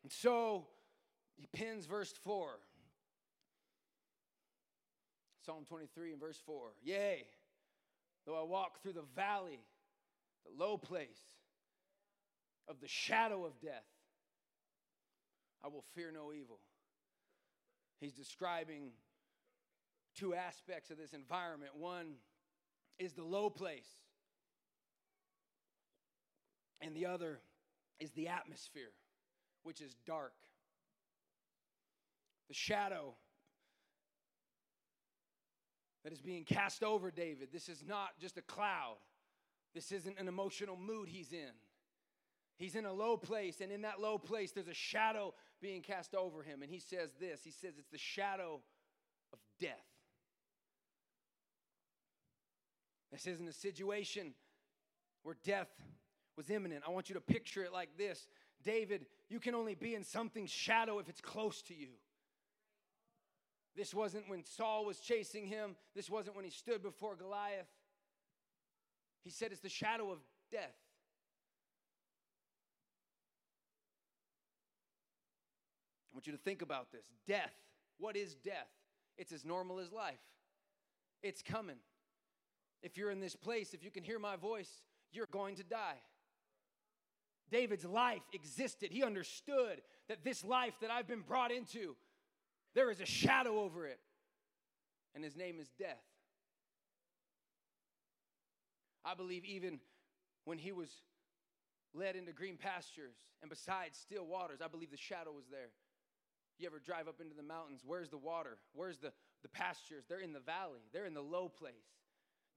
[0.04, 0.68] And so
[1.36, 2.60] he pins verse 4.
[5.46, 6.74] Psalm 23 and verse 4.
[6.84, 7.24] Yea,
[8.26, 9.60] though I walk through the valley,
[10.50, 11.22] the low place
[12.68, 13.86] of the shadow of death,
[15.64, 16.60] I will fear no evil.
[18.00, 18.92] He's describing
[20.16, 21.72] two aspects of this environment.
[21.76, 22.14] One
[22.98, 23.90] is the low place,
[26.82, 27.40] and the other
[28.00, 28.92] is the atmosphere,
[29.64, 30.34] which is dark.
[32.48, 33.16] The shadow
[36.04, 38.98] that is being cast over David, this is not just a cloud.
[39.74, 41.52] This isn't an emotional mood he's in.
[42.58, 46.14] He's in a low place, and in that low place, there's a shadow being cast
[46.14, 46.62] over him.
[46.62, 48.62] And he says this He says it's the shadow
[49.32, 49.86] of death.
[53.12, 54.34] This isn't a situation
[55.24, 55.70] where death
[56.36, 56.84] was imminent.
[56.88, 58.28] I want you to picture it like this
[58.64, 61.90] David, you can only be in something's shadow if it's close to you.
[63.76, 67.68] This wasn't when Saul was chasing him, this wasn't when he stood before Goliath.
[69.24, 70.20] He said it's the shadow of
[70.52, 70.76] death.
[76.12, 77.06] I want you to think about this.
[77.28, 77.54] Death.
[77.98, 78.68] What is death?
[79.18, 80.20] It's as normal as life.
[81.22, 81.78] It's coming.
[82.82, 84.70] If you're in this place, if you can hear my voice,
[85.12, 86.00] you're going to die.
[87.52, 88.92] David's life existed.
[88.92, 91.96] He understood that this life that I've been brought into,
[92.76, 94.00] there is a shadow over it,
[95.16, 96.04] and his name is death.
[99.06, 99.80] I believe even
[100.46, 100.90] when he was
[101.94, 105.70] led into green pastures and beside still waters, I believe the shadow was there.
[106.58, 107.82] You ever drive up into the mountains?
[107.86, 108.58] Where's the water?
[108.74, 110.04] Where's the, the pastures?
[110.10, 111.74] They're in the valley, they're in the low place.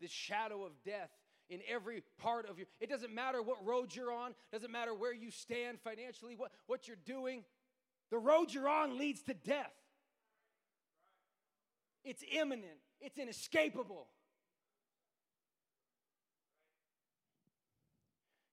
[0.01, 1.11] This shadow of death
[1.49, 5.13] in every part of your it doesn't matter what road you're on doesn't matter where
[5.13, 7.45] you stand financially what, what you're doing
[8.11, 9.75] the road you're on leads to death
[12.05, 14.07] it's imminent it's inescapable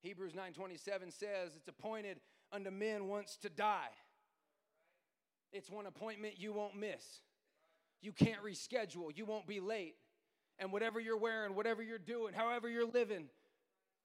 [0.01, 2.19] Hebrews 9:27 says it's appointed
[2.51, 3.91] unto men once to die.
[5.51, 7.21] It's one appointment you won't miss.
[8.01, 9.15] You can't reschedule.
[9.15, 9.95] You won't be late.
[10.57, 13.29] And whatever you're wearing, whatever you're doing, however you're living,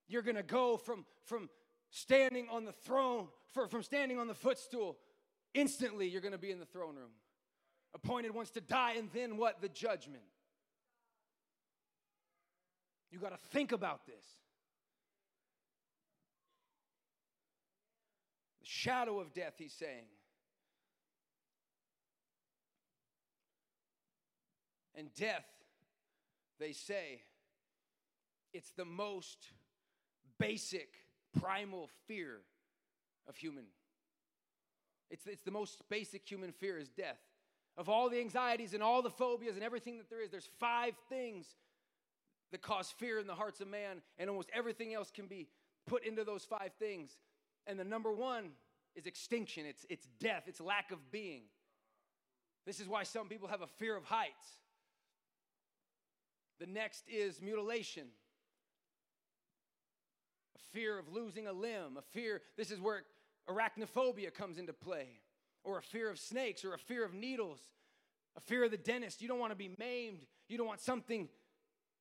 [0.08, 1.48] you're going to go from from
[1.90, 4.98] standing on the throne, for, from standing on the footstool,
[5.54, 7.12] instantly you're going to be in the throne room.
[7.94, 9.60] Appointed once to die, and then what?
[9.60, 10.24] The judgment.
[13.12, 14.24] You got to think about this.
[18.64, 20.06] The shadow of death, he's saying.
[24.94, 25.44] And death,
[26.58, 27.20] they say,
[28.54, 29.36] it's the most
[30.38, 30.94] basic,
[31.38, 32.40] primal fear
[33.28, 33.64] of human.
[35.10, 37.20] It's, it's the most basic human fear is death.
[37.76, 40.94] Of all the anxieties and all the phobias and everything that there is, there's five
[41.10, 41.54] things
[42.50, 45.48] that cause fear in the hearts of man, and almost everything else can be
[45.86, 47.18] put into those five things.
[47.66, 48.50] And the number one
[48.94, 51.42] is extinction, it's, it's death, it's lack of being.
[52.66, 54.58] This is why some people have a fear of heights.
[56.60, 58.04] The next is mutilation.
[60.56, 63.02] A fear of losing a limb, a fear, this is where
[63.48, 65.20] arachnophobia comes into play,
[65.62, 67.60] or a fear of snakes, or a fear of needles,
[68.36, 69.20] a fear of the dentist.
[69.20, 71.28] You don't want to be maimed, you don't want something,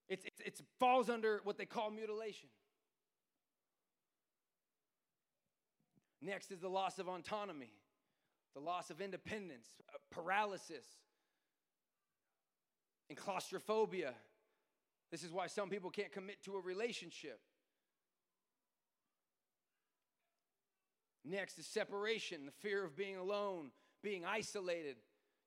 [0.07, 2.49] it, it, it falls under what they call mutilation.
[6.24, 7.74] Next is the loss of autonomy,
[8.54, 10.86] the loss of independence, uh, paralysis,
[13.10, 14.14] and claustrophobia.
[15.12, 17.42] This is why some people can't commit to a relationship.
[21.26, 23.72] Next is separation, the fear of being alone,
[24.02, 24.96] being isolated.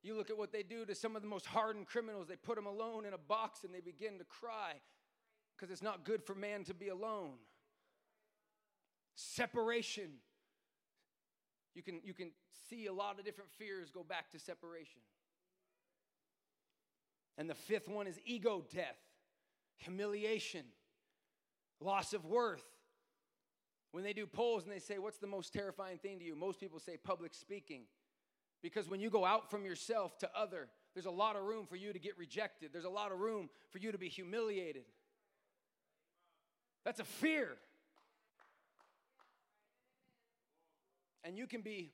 [0.03, 2.29] You look at what they do to some of the most hardened criminals.
[2.29, 4.75] They put them alone in a box and they begin to cry
[5.57, 7.33] because it's not good for man to be alone.
[9.15, 10.11] Separation.
[11.77, 12.31] You can, you can
[12.71, 15.03] see a lot of different fears go back to separation.
[17.37, 18.97] And the fifth one is ego death,
[19.77, 20.65] humiliation,
[21.79, 22.65] loss of worth,
[23.93, 26.35] when they do polls and they say, What's the most terrifying thing to you?
[26.35, 27.83] Most people say public speaking.
[28.63, 31.77] Because when you go out from yourself to other, there's a lot of room for
[31.77, 34.85] you to get rejected, there's a lot of room for you to be humiliated.
[36.87, 37.59] That's a fear.
[41.27, 41.93] And you can be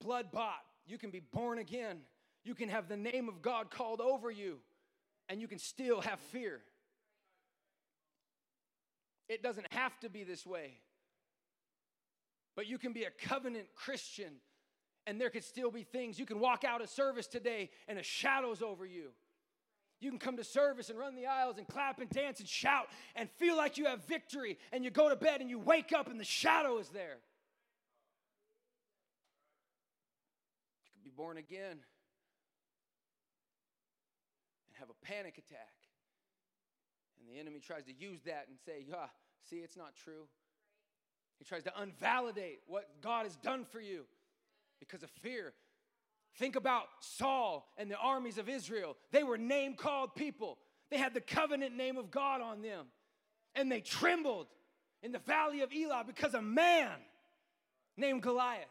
[0.00, 1.98] blood bought, you can be born again,
[2.44, 4.58] you can have the name of God called over you,
[5.28, 6.60] and you can still have fear.
[9.28, 10.78] It doesn't have to be this way.
[12.56, 14.32] But you can be a covenant Christian
[15.06, 16.18] and there could still be things.
[16.18, 19.10] You can walk out of service today and a shadow's over you.
[20.00, 22.86] You can come to service and run the aisles and clap and dance and shout
[23.14, 24.58] and feel like you have victory.
[24.72, 27.18] And you go to bed and you wake up and the shadow is there.
[30.84, 31.80] You could be born again and
[34.78, 35.74] have a panic attack.
[37.18, 39.04] And the enemy tries to use that and say, yeah,
[39.50, 40.28] see, it's not true.
[41.38, 44.04] He tries to unvalidate what God has done for you
[44.78, 45.52] because of fear.
[46.38, 48.96] Think about Saul and the armies of Israel.
[49.12, 50.56] They were name called people,
[50.90, 52.86] they had the covenant name of God on them.
[53.54, 54.46] And they trembled
[55.02, 56.92] in the valley of Elah because a man
[57.98, 58.64] named Goliath,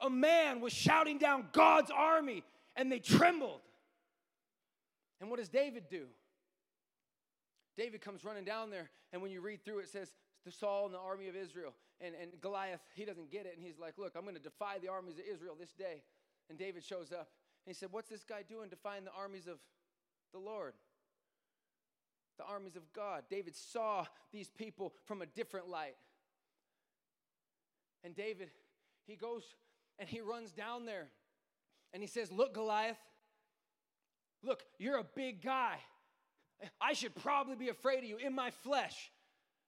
[0.00, 2.42] a man was shouting down God's army
[2.76, 3.60] and they trembled.
[5.20, 6.06] And what does David do?
[7.76, 10.12] David comes running down there, and when you read through it, it says
[10.44, 11.72] the Saul and the army of Israel.
[12.00, 13.54] And, and Goliath, he doesn't get it.
[13.56, 16.02] And he's like, Look, I'm going to defy the armies of Israel this day.
[16.48, 17.28] And David shows up.
[17.64, 19.58] And he said, What's this guy doing defying the armies of
[20.32, 20.74] the Lord?
[22.38, 23.24] The armies of God.
[23.28, 25.96] David saw these people from a different light.
[28.02, 28.50] And David,
[29.06, 29.42] he goes
[30.00, 31.06] and he runs down there
[31.92, 32.96] and he says, Look, Goliath,
[34.42, 35.76] look, you're a big guy.
[36.80, 39.10] I should probably be afraid of you in my flesh.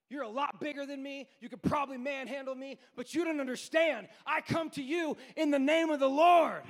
[0.09, 1.27] You're a lot bigger than me.
[1.39, 4.07] You could probably manhandle me, but you don't understand.
[4.27, 6.61] I come to you in the name of the Lord.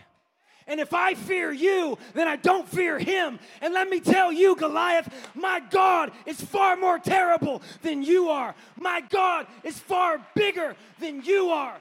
[0.65, 3.37] And if I fear you, then I don't fear him.
[3.61, 8.55] And let me tell you, Goliath, my God is far more terrible than you are.
[8.79, 11.75] My God is far bigger than you are.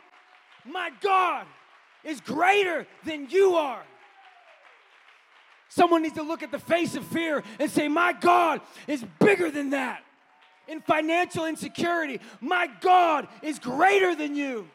[0.64, 1.46] My God
[2.04, 3.82] is greater than you are.
[5.68, 9.50] Someone needs to look at the face of fear and say, My God is bigger
[9.50, 10.02] than that
[10.68, 14.68] in financial insecurity, my God is greater than you.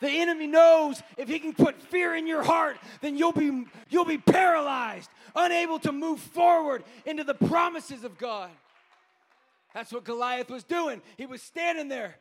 [0.00, 4.04] The enemy knows if he can put fear in your heart, then you'll be, you'll
[4.04, 8.50] be paralyzed, unable to move forward into the promises of God.
[9.74, 11.02] That's what Goliath was doing.
[11.16, 12.16] He was standing there.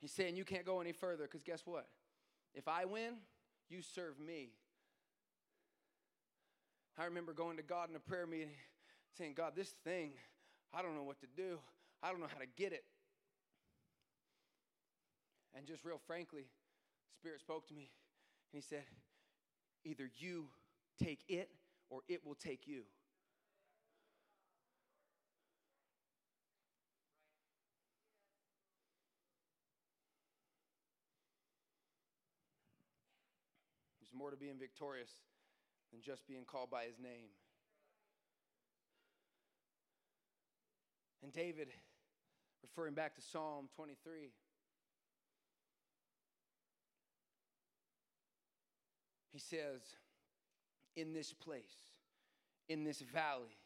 [0.00, 1.86] He's saying, You can't go any further because guess what?
[2.54, 3.14] If I win,
[3.68, 4.50] you serve me.
[6.98, 8.50] I remember going to God in a prayer meeting
[9.16, 10.12] saying, God, this thing,
[10.74, 11.58] I don't know what to do.
[12.02, 12.84] I don't know how to get it.
[15.56, 16.46] And just real frankly,
[17.18, 17.90] Spirit spoke to me
[18.52, 18.84] and He said,
[19.84, 20.46] Either you
[21.02, 21.48] take it
[21.88, 22.82] or it will take you.
[34.10, 35.10] There's more to being victorious
[35.92, 37.30] than just being called by his name.
[41.22, 41.68] And David,
[42.62, 44.30] referring back to Psalm 23,
[49.32, 49.80] he says,
[50.96, 51.64] In this place,
[52.68, 53.58] in this valley,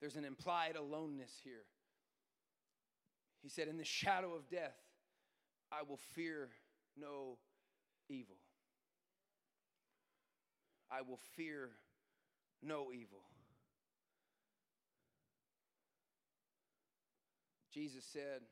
[0.00, 1.64] there's an implied aloneness here.
[3.42, 4.76] He said, In the shadow of death,
[5.72, 6.50] I will fear
[6.96, 7.38] no
[8.08, 8.36] evil.
[10.92, 11.70] I will fear
[12.62, 13.22] no evil.
[17.72, 18.42] Jesus said,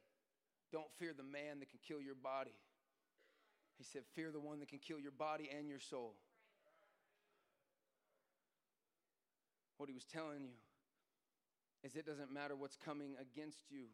[0.72, 2.54] Don't fear the man that can kill your body.
[3.76, 6.14] He said, Fear the one that can kill your body and your soul.
[9.76, 10.56] What he was telling you
[11.82, 13.86] is it doesn't matter what's coming against you.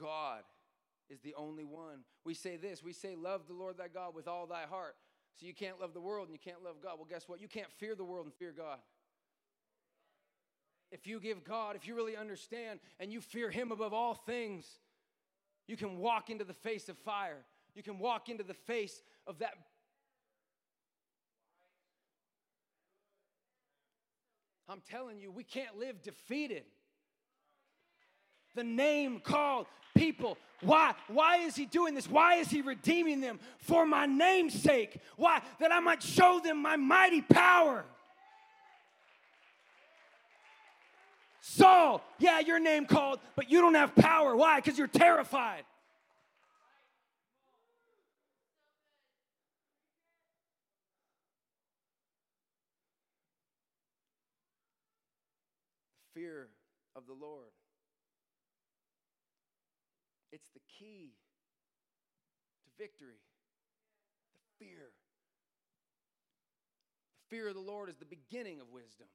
[0.00, 0.42] God
[1.08, 2.00] is the only one.
[2.24, 4.96] We say this we say, Love the Lord thy God with all thy heart.
[5.38, 6.94] So you can't love the world and you can't love God.
[6.96, 7.40] Well, guess what?
[7.40, 8.78] You can't fear the world and fear God.
[10.92, 14.64] If you give God, if you really understand and you fear Him above all things,
[15.66, 17.44] you can walk into the face of fire.
[17.74, 19.54] You can walk into the face of that.
[24.68, 26.64] I'm telling you, we can't live defeated
[28.54, 30.38] the name called people.
[30.60, 30.94] Why?
[31.08, 32.08] Why is he doing this?
[32.08, 33.38] Why is he redeeming them?
[33.58, 34.98] For my name's sake.
[35.16, 35.42] Why?
[35.60, 37.84] That I might show them my mighty power.
[41.40, 44.34] Saul, yeah, your name called, but you don't have power.
[44.34, 44.60] Why?
[44.60, 45.64] Because you're terrified.
[56.14, 56.48] Fear
[56.96, 57.50] of the Lord.
[60.32, 61.12] It's the key
[62.63, 63.20] to victory.
[64.34, 64.92] The fear.
[67.18, 69.08] The fear of the Lord is the beginning of wisdom,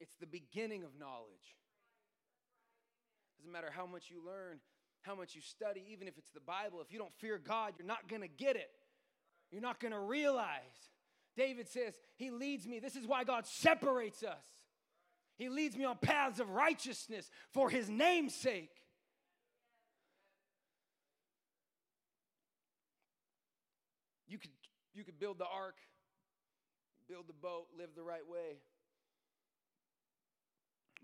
[0.00, 1.56] it's the beginning of knowledge.
[3.38, 4.58] Doesn't matter how much you learn,
[5.02, 7.86] how much you study, even if it's the Bible, if you don't fear God, you're
[7.86, 8.70] not going to get it.
[9.50, 10.90] You're not going to realize.
[11.36, 12.80] David says, He leads me.
[12.80, 14.44] This is why God separates us.
[15.36, 18.70] He leads me on paths of righteousness for His name's sake.
[24.26, 24.50] You could,
[24.94, 25.76] you could build the ark,
[27.08, 28.58] build the boat, live the right way.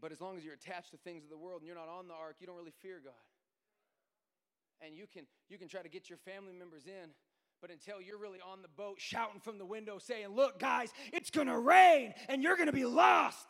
[0.00, 2.08] But as long as you're attached to things of the world and you're not on
[2.08, 3.12] the ark, you don't really fear God.
[4.80, 7.10] And you can, you can try to get your family members in,
[7.60, 11.30] but until you're really on the boat shouting from the window saying, Look, guys, it's
[11.30, 13.46] gonna rain and you're gonna be lost.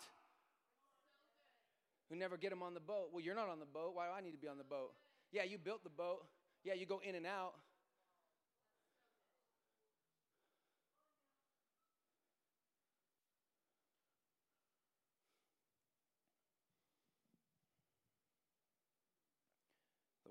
[2.10, 3.10] We never get them on the boat.
[3.12, 3.92] Well, you're not on the boat.
[3.94, 4.90] Why do I need to be on the boat?
[5.30, 6.26] Yeah, you built the boat.
[6.64, 7.54] Yeah, you go in and out.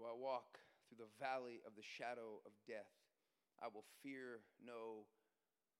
[0.09, 0.57] I walk
[0.89, 2.89] through the valley of the shadow of death,
[3.61, 5.05] I will fear no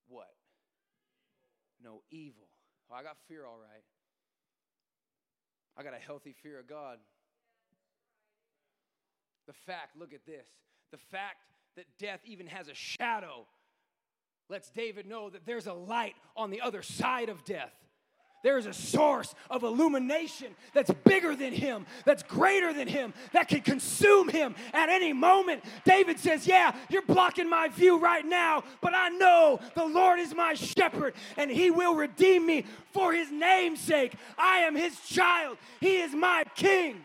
[0.08, 0.36] what?
[1.84, 2.48] No evil.
[2.92, 3.84] Oh, I got fear all right.
[5.78, 7.00] I got a healthy fear of God.
[9.48, 10.48] The fact, look at this.
[10.92, 11.38] The fact
[11.76, 13.48] that death even has a shadow
[14.50, 17.74] lets David know that there's a light on the other side of death.
[18.42, 23.50] There is a source of illumination that's bigger than him, that's greater than him, that
[23.50, 25.64] can consume him at any moment.
[25.84, 30.34] David says, Yeah, you're blocking my view right now, but I know the Lord is
[30.34, 34.14] my shepherd and he will redeem me for his name's sake.
[34.38, 37.02] I am his child, he is my king.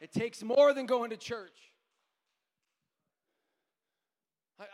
[0.00, 1.70] It takes more than going to church.
[4.58, 4.66] I, I,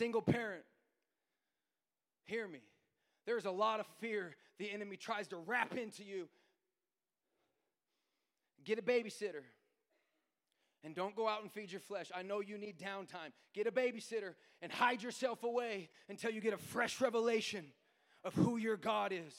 [0.00, 0.62] single parent,
[2.24, 2.60] hear me.
[3.26, 6.26] There's a lot of fear the enemy tries to wrap into you.
[8.64, 9.42] Get a babysitter.
[10.82, 12.10] And don't go out and feed your flesh.
[12.14, 13.32] I know you need downtime.
[13.52, 17.66] Get a babysitter and hide yourself away until you get a fresh revelation
[18.24, 19.34] of who your God is.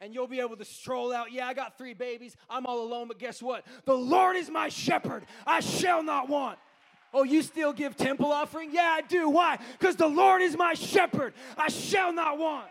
[0.00, 1.30] And you'll be able to stroll out.
[1.30, 2.34] Yeah, I got three babies.
[2.50, 3.64] I'm all alone, but guess what?
[3.84, 5.26] The Lord is my shepherd.
[5.46, 6.58] I shall not want.
[7.14, 8.70] Oh, you still give temple offering?
[8.72, 9.28] Yeah, I do.
[9.30, 9.58] Why?
[9.78, 11.34] Because the Lord is my shepherd.
[11.56, 12.68] I shall not want.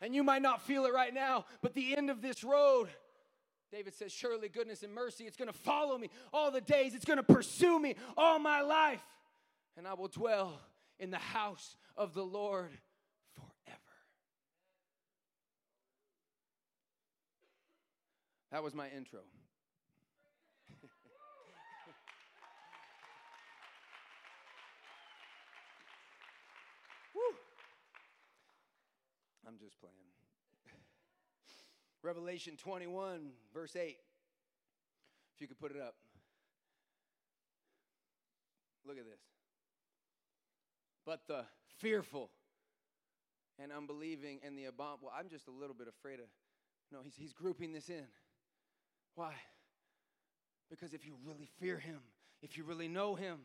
[0.00, 2.88] And you might not feel it right now, but the end of this road,
[3.72, 6.94] David says, Surely goodness and mercy, it's going to follow me all the days.
[6.94, 9.02] It's going to pursue me all my life.
[9.76, 10.60] And I will dwell
[10.98, 12.70] in the house of the Lord
[13.34, 13.78] forever.
[18.52, 19.20] That was my intro.
[29.46, 29.94] I'm just playing.
[32.02, 33.96] Revelation 21, verse 8.
[35.34, 35.94] If you could put it up.
[38.86, 39.20] Look at this.
[41.06, 41.44] But the
[41.78, 42.30] fearful
[43.58, 45.08] and unbelieving and the abominable.
[45.08, 46.26] Well, I'm just a little bit afraid of.
[46.92, 48.06] No, he's, he's grouping this in.
[49.14, 49.34] Why?
[50.70, 52.00] Because if you really fear him,
[52.42, 53.38] if you really know him,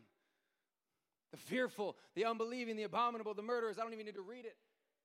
[1.34, 4.54] the fearful, the unbelieving, the abominable, the murderers, I don't even need to read it.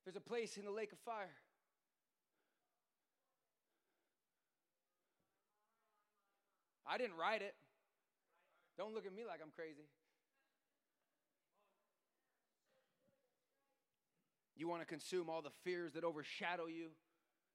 [0.05, 1.33] There's a place in the lake of fire.
[6.85, 7.55] I didn't write it.
[8.77, 9.89] Don't look at me like I'm crazy.
[14.55, 16.89] You want to consume all the fears that overshadow you?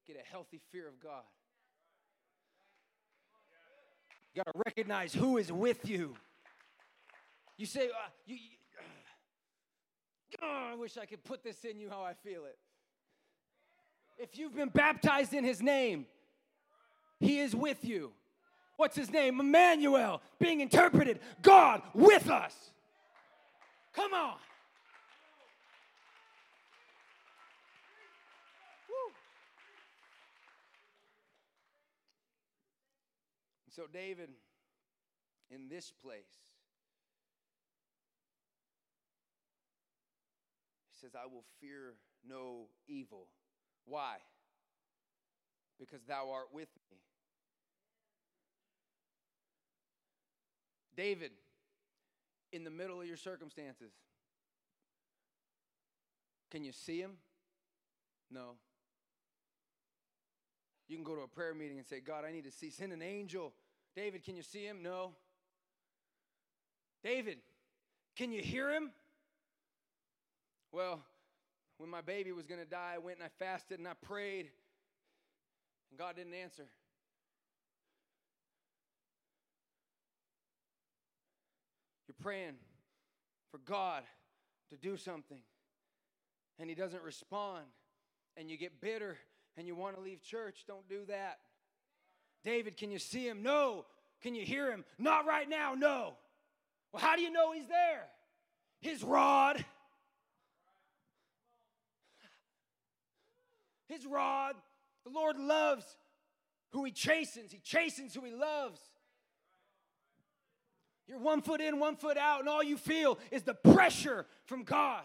[0.05, 1.23] Get a healthy fear of God.
[4.35, 6.17] You got to recognize who is with you.
[7.57, 8.64] You say, uh, you, you-
[10.43, 12.59] oh, I wish I could put this in you how I feel it.
[14.17, 16.07] If you've been baptized in his name,
[17.21, 18.13] he is with you.
[18.77, 19.41] What's his name?
[19.41, 22.55] Emmanuel, being interpreted, God with us.
[23.93, 24.35] Come on.
[33.71, 34.29] So, David,
[35.51, 36.23] in this place,
[41.05, 41.95] says, I will fear
[42.27, 43.27] no evil.
[43.85, 44.17] Why?
[45.79, 46.97] Because thou art with me.
[50.97, 51.33] David,
[52.53, 53.93] in the middle of your circumstances,
[56.51, 57.13] can you see him?
[58.31, 58.53] No.
[60.89, 62.71] You can go to a prayer meeting and say, God, I need to see.
[62.71, 63.53] Send an angel.
[63.95, 64.83] David, can you see him?
[64.83, 65.13] No.
[67.03, 67.39] David,
[68.17, 68.91] can you hear him?
[70.75, 70.99] Well,
[71.79, 74.51] when my baby was going to die, I went and I fasted and I prayed,
[75.91, 76.65] and God didn't answer.
[82.09, 82.55] You're praying
[83.53, 84.03] for God
[84.71, 85.39] to do something,
[86.59, 87.67] and He doesn't respond,
[88.37, 89.17] and you get bitter
[89.57, 90.65] and you want to leave church.
[90.67, 91.39] Don't do that.
[92.43, 93.45] David, can you see Him?
[93.45, 93.85] No.
[94.23, 94.85] Can you hear Him?
[94.99, 96.15] Not right now, no.
[96.93, 98.07] Well, how do you know He's there?
[98.81, 99.65] His rod.
[103.89, 104.55] His rod.
[105.05, 105.85] The Lord loves
[106.71, 108.81] who He chastens, He chastens who He loves.
[111.07, 114.63] You're one foot in, one foot out, and all you feel is the pressure from
[114.63, 115.03] God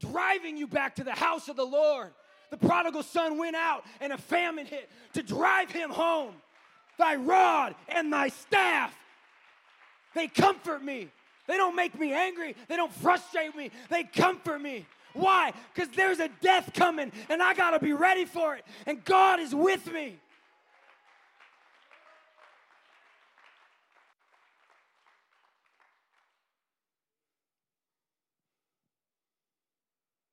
[0.00, 2.12] driving you back to the house of the Lord.
[2.50, 6.34] The prodigal son went out and a famine hit to drive him home.
[6.98, 8.96] Thy rod and thy staff,
[10.14, 11.08] they comfort me.
[11.46, 14.86] They don't make me angry, they don't frustrate me, they comfort me.
[15.18, 15.52] Why?
[15.74, 18.64] Because there's a death coming and I got to be ready for it.
[18.86, 20.16] And God is with me.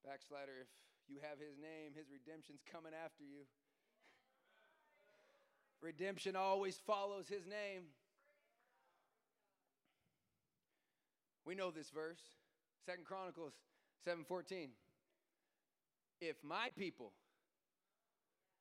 [0.05, 0.67] Backslider, if
[1.09, 3.41] you have his name, his redemption's coming after you.
[5.81, 7.83] Redemption always follows his name.
[11.43, 12.21] We know this verse.
[12.85, 13.53] Second Chronicles
[14.03, 14.69] 7:14.
[16.21, 17.11] If my people,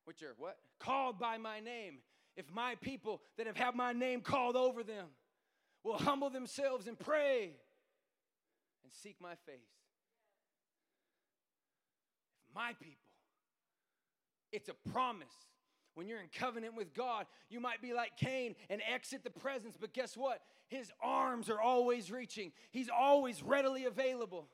[0.05, 0.57] which are what?
[0.79, 1.99] Called by my name,
[2.35, 5.07] if my people that have had my name called over them
[5.83, 7.55] will humble themselves and pray
[8.83, 9.71] and seek my face.
[12.47, 13.07] If my people,
[14.51, 15.33] it's a promise.
[15.93, 19.77] When you're in covenant with God, you might be like Cain and exit the presence,
[19.79, 20.41] but guess what?
[20.67, 24.49] His arms are always reaching, He's always readily available.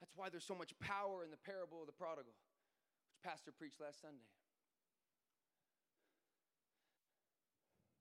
[0.00, 2.34] That's why there's so much power in the parable of the prodigal,
[3.10, 4.30] which Pastor preached last Sunday.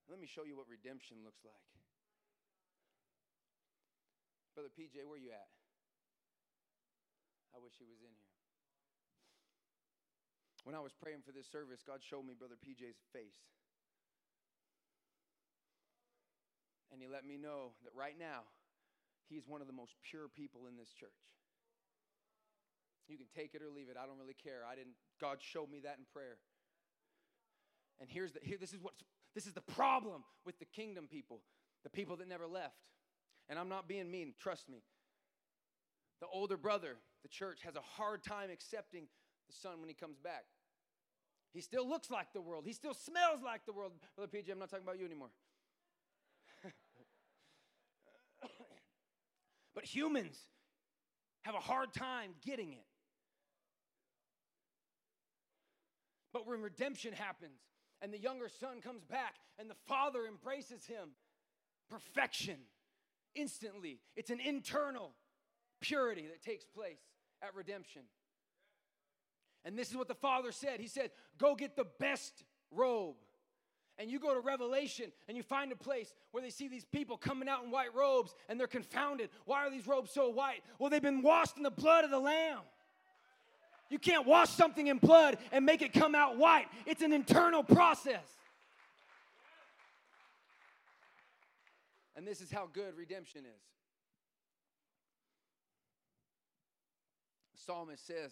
[0.07, 1.67] Let me show you what redemption looks like.
[4.55, 5.51] Brother PJ, where you at?
[7.53, 8.33] I wish he was in here.
[10.63, 13.39] When I was praying for this service, God showed me Brother PJ's face.
[16.91, 18.47] And he let me know that right now,
[19.29, 21.36] he's one of the most pure people in this church.
[23.07, 23.97] You can take it or leave it.
[24.01, 24.61] I don't really care.
[24.69, 26.37] I didn't God showed me that in prayer.
[27.99, 28.93] And here's the here this is what
[29.33, 31.41] this is the problem with the kingdom people,
[31.83, 32.75] the people that never left.
[33.49, 34.83] And I'm not being mean, trust me.
[36.19, 39.07] The older brother, the church has a hard time accepting
[39.47, 40.45] the son when he comes back.
[41.53, 42.65] He still looks like the world.
[42.65, 43.93] He still smells like the world.
[44.15, 45.29] Brother PJ, I'm not talking about you anymore.
[49.75, 50.37] but humans
[51.43, 52.85] have a hard time getting it.
[56.37, 57.57] But when redemption happens
[57.99, 61.09] and the younger son comes back and the father embraces him,
[61.89, 62.57] perfection
[63.33, 64.01] instantly.
[64.15, 65.13] It's an internal
[65.81, 66.99] purity that takes place
[67.41, 68.03] at redemption.
[69.65, 70.79] And this is what the father said.
[70.79, 71.09] He said,
[71.39, 73.15] Go get the best robe.
[73.97, 77.17] And you go to Revelation and you find a place where they see these people
[77.17, 79.31] coming out in white robes and they're confounded.
[79.45, 80.61] Why are these robes so white?
[80.77, 82.59] Well, they've been washed in the blood of the Lamb.
[83.89, 87.63] You can't wash something in blood and make it come out white, it's an internal
[87.63, 88.25] process.
[92.15, 93.61] And this is how good redemption is.
[97.53, 98.31] The psalmist says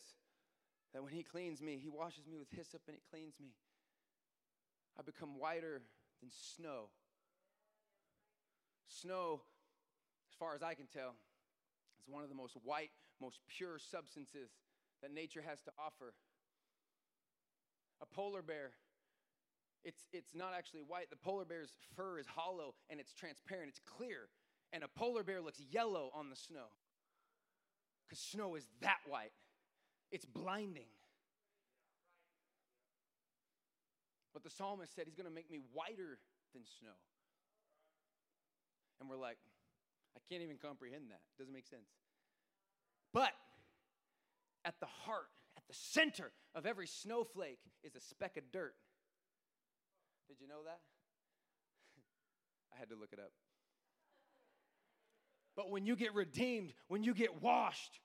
[0.93, 3.51] that when he cleans me, he washes me with hyssop and it cleans me.
[4.97, 5.81] I become whiter
[6.21, 6.89] than snow.
[8.87, 9.41] Snow,
[10.31, 11.13] as far as I can tell,
[12.01, 12.91] is one of the most white,
[13.21, 14.49] most pure substances
[15.05, 16.15] that nature has to offer.
[18.01, 18.71] A polar bear,
[19.83, 21.11] it's, it's not actually white.
[21.11, 24.29] The polar bear's fur is hollow and it's transparent, it's clear.
[24.73, 26.73] And a polar bear looks yellow on the snow
[28.07, 29.31] because snow is that white,
[30.11, 30.89] it's blinding.
[34.33, 36.17] But the psalmist said he's going to make me whiter
[36.53, 36.97] than snow.
[38.99, 39.37] And we're like,
[40.17, 41.21] I can't even comprehend that.
[41.37, 41.87] Doesn't make sense.
[43.13, 43.31] But
[44.65, 48.73] at the heart, at the center of every snowflake is a speck of dirt.
[50.27, 50.79] Did you know that?
[52.75, 53.31] I had to look it up.
[55.55, 57.99] But when you get redeemed, when you get washed,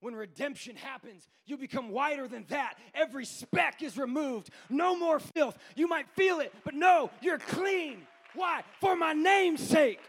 [0.00, 2.74] when redemption happens, you become whiter than that.
[2.94, 4.50] Every speck is removed.
[4.68, 5.56] No more filth.
[5.74, 8.02] You might feel it, but no, you're clean.
[8.34, 8.62] Why?
[8.80, 10.00] For my name's sake.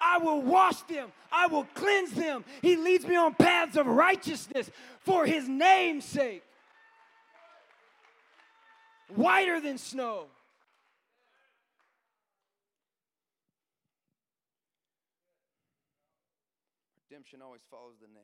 [0.00, 1.10] I will wash them.
[1.32, 2.44] I will cleanse them.
[2.62, 4.70] He leads me on paths of righteousness
[5.00, 6.42] for his name's sake.
[9.14, 10.26] Whiter than snow.
[17.08, 18.22] Redemption always follows the name.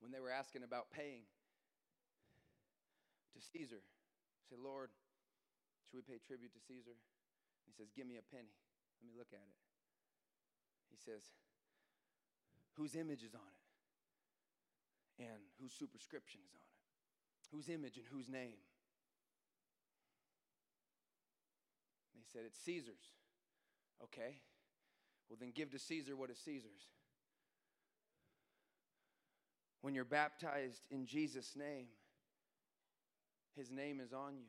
[0.00, 1.22] When they were asking about paying
[3.34, 3.82] to Caesar,
[4.48, 4.90] say, Lord,
[5.86, 6.94] should we pay tribute to Caesar?
[7.66, 8.54] He says, Give me a penny.
[9.00, 9.60] Let me look at it.
[10.90, 11.22] He says,
[12.74, 13.50] Whose image is on
[15.18, 15.26] it?
[15.26, 16.78] And whose superscription is on it?
[17.54, 18.58] Whose image and whose name?
[22.14, 23.10] They said, It's Caesar's.
[24.04, 24.40] Okay.
[25.28, 26.90] Well, then give to Caesar what is Caesar's.
[29.82, 31.86] When you're baptized in Jesus' name,
[33.56, 34.46] his name is on you.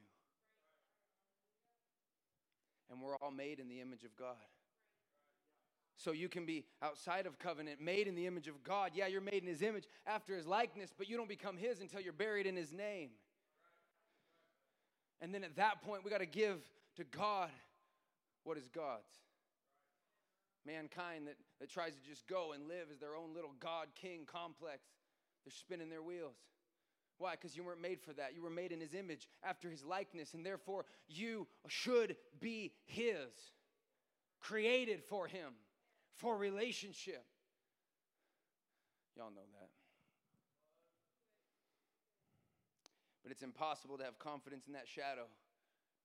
[2.89, 4.35] And we're all made in the image of God.
[5.95, 8.91] So you can be outside of covenant, made in the image of God.
[8.95, 12.01] Yeah, you're made in his image after his likeness, but you don't become his until
[12.01, 13.11] you're buried in his name.
[15.21, 16.57] And then at that point, we got to give
[16.97, 17.49] to God
[18.43, 19.19] what is God's.
[20.65, 24.21] Mankind that, that tries to just go and live as their own little God king
[24.25, 24.79] complex,
[25.45, 26.35] they're spinning their wheels.
[27.21, 27.33] Why?
[27.33, 28.33] Because you weren't made for that.
[28.35, 33.29] You were made in his image after his likeness, and therefore you should be his,
[34.39, 35.53] created for him,
[36.15, 37.23] for relationship.
[39.15, 39.69] Y'all know that.
[43.21, 45.27] But it's impossible to have confidence in that shadow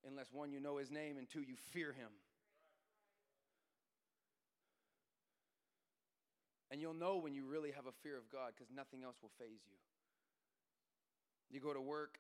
[0.07, 2.11] unless one, you know his name, and two, you fear him.
[6.71, 9.33] And you'll know when you really have a fear of God because nothing else will
[9.39, 9.79] faze you.
[11.51, 12.19] You go to work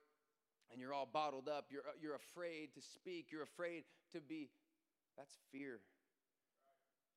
[0.70, 1.66] and you're all bottled up.
[1.70, 3.26] You're, you're afraid to speak.
[3.30, 4.50] You're afraid to be.
[5.16, 5.80] That's fear.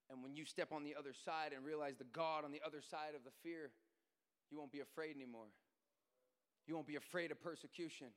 [0.09, 2.81] And when you step on the other side and realize the God on the other
[2.81, 3.71] side of the fear,
[4.49, 5.51] you won't be afraid anymore.
[6.67, 8.07] You won't be afraid of persecution.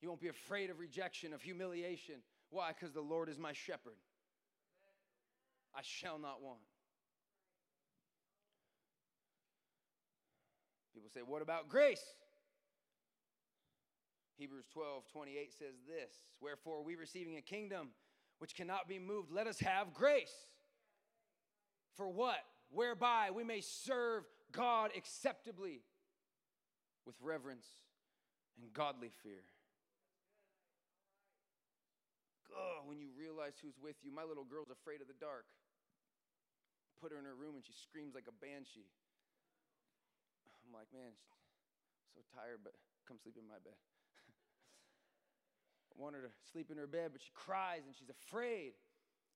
[0.00, 2.16] You won't be afraid of rejection, of humiliation.
[2.50, 2.72] Why?
[2.72, 3.96] Because the Lord is my shepherd.
[5.74, 6.60] I shall not want.
[10.94, 12.02] People say, What about grace?
[14.38, 17.88] Hebrews 12 28 says this Wherefore, we receiving a kingdom
[18.38, 20.34] which cannot be moved, let us have grace.
[21.96, 22.38] For what?
[22.70, 25.82] Whereby we may serve God acceptably
[27.04, 27.66] with reverence
[28.62, 29.42] and godly fear.
[32.54, 35.46] Oh, when you realize who's with you, my little girl's afraid of the dark.
[37.02, 38.86] Put her in her room and she screams like a banshee.
[40.66, 41.14] I'm like, man,
[42.14, 42.74] so tired, but
[43.06, 43.78] come sleep in my bed.
[45.98, 48.72] Want her to sleep in her bed, but she cries and she's afraid.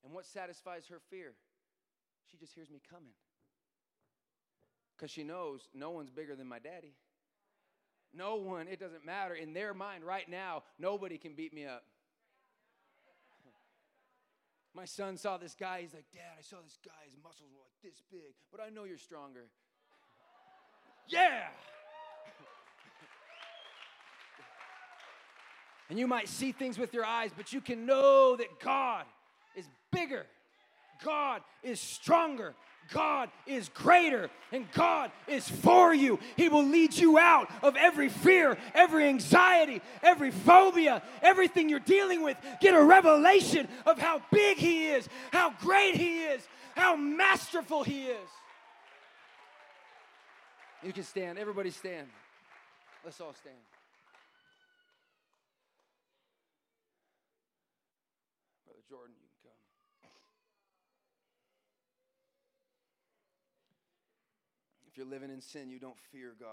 [0.04, 1.34] And what satisfies her fear?
[2.30, 3.12] She just hears me coming.
[4.96, 6.94] Because she knows no one's bigger than my daddy.
[8.14, 9.34] No one, it doesn't matter.
[9.34, 11.82] In their mind right now, nobody can beat me up.
[14.74, 15.80] My son saw this guy.
[15.80, 16.92] He's like, Dad, I saw this guy.
[17.06, 19.46] His muscles were like this big, but I know you're stronger.
[21.08, 21.48] yeah!
[25.88, 29.04] And you might see things with your eyes, but you can know that God
[29.56, 30.26] is bigger,
[31.04, 32.54] God is stronger,
[32.92, 36.18] God is greater and God is for you.
[36.36, 42.22] He will lead you out of every fear, every anxiety, every phobia, everything you're dealing
[42.22, 42.36] with.
[42.60, 46.42] Get a revelation of how big He is, how great He is,
[46.74, 48.28] how masterful He is.
[50.82, 51.38] You can stand.
[51.38, 52.08] Everybody stand.
[53.04, 53.56] Let's all stand.
[58.66, 60.10] Brother Jordan, you can come.
[64.90, 66.48] If you're living in sin, you don't fear God.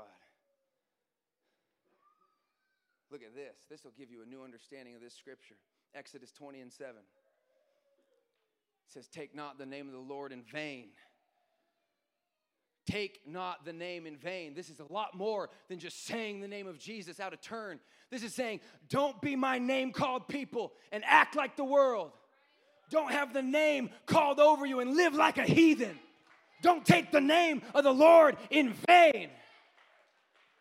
[3.12, 3.58] Look at this.
[3.70, 5.56] This will give you a new understanding of this scripture.
[5.94, 6.96] Exodus 20 and 7.
[6.96, 7.04] It
[8.88, 10.90] says, Take not the name of the Lord in vain.
[12.88, 14.56] Take not the name in vain.
[14.56, 17.80] This is a lot more than just saying the name of Jesus out of turn.
[18.10, 22.12] This is saying, Don't be my name called people and act like the world.
[22.90, 26.00] Don't have the name called over you and live like a heathen.
[26.62, 29.30] Don't take the name of the Lord in vain,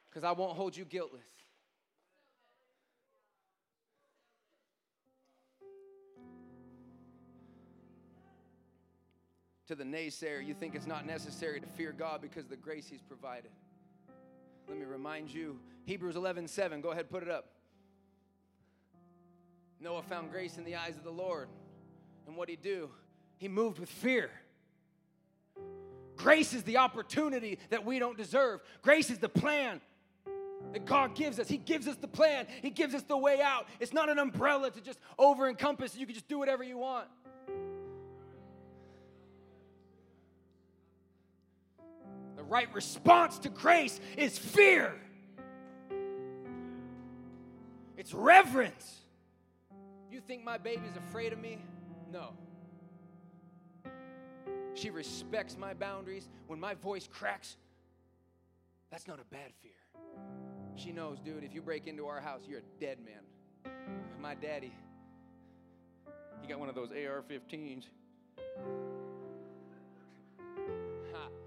[0.09, 1.23] because I won't hold you guiltless.
[9.67, 13.03] To the naysayer, you think it's not necessary to fear God because the grace He's
[13.03, 13.51] provided.
[14.67, 16.81] Let me remind you Hebrews 11 7.
[16.81, 17.47] Go ahead, put it up.
[19.81, 21.49] Noah found grace in the eyes of the Lord.
[22.27, 22.91] And what did he do?
[23.39, 24.31] He moved with fear.
[26.19, 28.61] Grace is the opportunity that we don't deserve.
[28.83, 29.81] Grace is the plan
[30.73, 31.49] that God gives us.
[31.49, 33.67] He gives us the plan, He gives us the way out.
[33.81, 35.97] It's not an umbrella to just over encompass.
[35.97, 37.07] You can just do whatever you want.
[42.37, 44.95] The right response to grace is fear,
[47.97, 48.97] it's reverence.
[50.11, 51.59] You think my baby's afraid of me?
[52.11, 52.31] No.
[54.79, 56.29] She respects my boundaries.
[56.47, 57.57] When my voice cracks,
[58.93, 59.73] that's not a bad fear.
[60.77, 63.73] She knows, dude, if you break into our house, you're a dead man.
[64.21, 64.73] My daddy,
[66.41, 67.87] he got one of those AR 15s.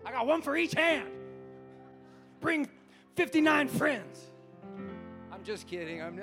[0.06, 1.10] I got one for each hand.
[2.42, 2.68] Bring
[3.16, 4.32] 59 friends.
[5.32, 6.02] I'm just kidding.
[6.02, 6.20] I'm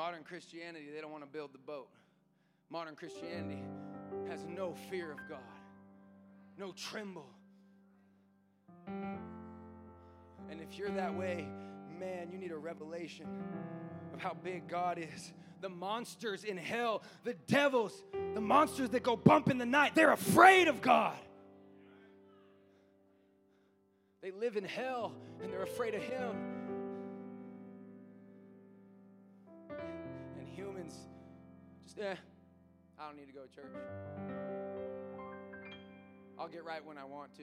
[0.00, 1.90] Modern Christianity, they don't want to build the boat.
[2.70, 3.62] Modern Christianity
[4.30, 5.40] has no fear of God,
[6.56, 7.28] no tremble.
[8.86, 11.46] And if you're that way,
[11.98, 13.26] man, you need a revelation
[14.14, 15.34] of how big God is.
[15.60, 18.02] The monsters in hell, the devils,
[18.32, 21.18] the monsters that go bump in the night, they're afraid of God.
[24.22, 25.12] They live in hell
[25.42, 26.49] and they're afraid of Him.
[32.00, 32.14] Eh,
[32.98, 33.76] I don't need to go to church.
[36.38, 37.42] I'll get right when I want to.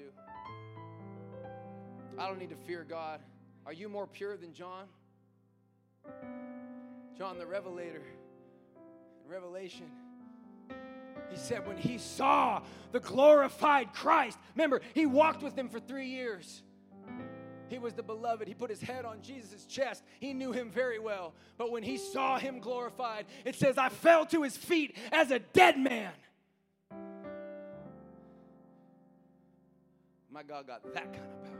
[2.18, 3.20] I don't need to fear God.
[3.66, 4.86] Are you more pure than John?
[7.18, 8.04] John the Revelator
[9.28, 9.92] Revelation.
[11.30, 12.62] He said when he saw
[12.92, 16.64] the glorified Christ, remember, he walked with him for three years.
[17.70, 18.48] He was the beloved.
[18.48, 20.04] He put his head on Jesus' chest.
[20.20, 21.34] He knew him very well.
[21.58, 25.40] But when he saw him glorified, it says, I fell to his feet as a
[25.40, 26.12] dead man.
[30.32, 31.57] My God got that kind of power.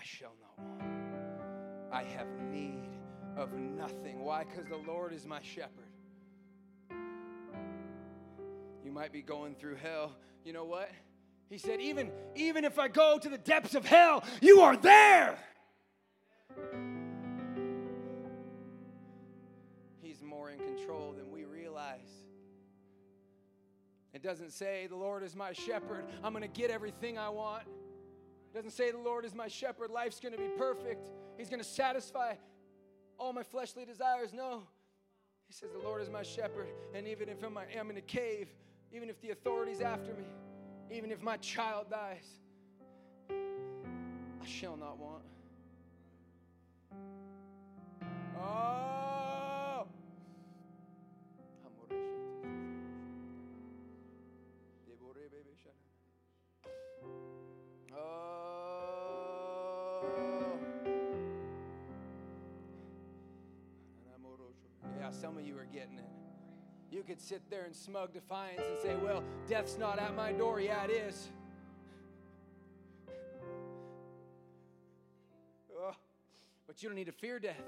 [0.00, 0.82] I shall not want.
[1.92, 2.88] I have need
[3.36, 4.24] of nothing.
[4.24, 4.44] Why?
[4.44, 5.92] Because the Lord is my shepherd.
[8.82, 10.16] You might be going through hell.
[10.42, 10.90] You know what?
[11.50, 15.36] He said, even, even if I go to the depths of hell, you are there.
[20.00, 22.08] He's more in control than we realize.
[24.14, 27.64] It doesn't say, The Lord is my shepherd, I'm going to get everything I want.
[28.54, 31.08] Doesn't say, The Lord is my shepherd, life's going to be perfect.
[31.38, 32.34] He's going to satisfy
[33.18, 34.32] all my fleshly desires.
[34.32, 34.62] No.
[35.46, 38.48] He says, The Lord is my shepherd, and even if I'm I'm in a cave,
[38.92, 40.24] even if the authority's after me,
[40.90, 42.26] even if my child dies,
[43.30, 45.22] I shall not want.
[48.40, 48.99] Oh!
[65.20, 66.04] Some of you are getting it.
[66.90, 70.60] You could sit there in smug defiance and say, Well, death's not at my door.
[70.60, 71.28] Yeah, it is.
[75.78, 75.94] Oh,
[76.66, 77.62] but you don't need to fear death,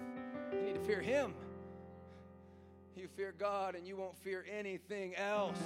[0.53, 1.35] you need to fear Him.
[2.95, 5.59] You fear God and you won't fear anything else.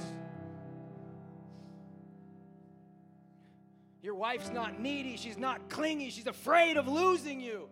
[4.01, 7.69] Your wife's not needy, she's not clingy, she's afraid of losing you.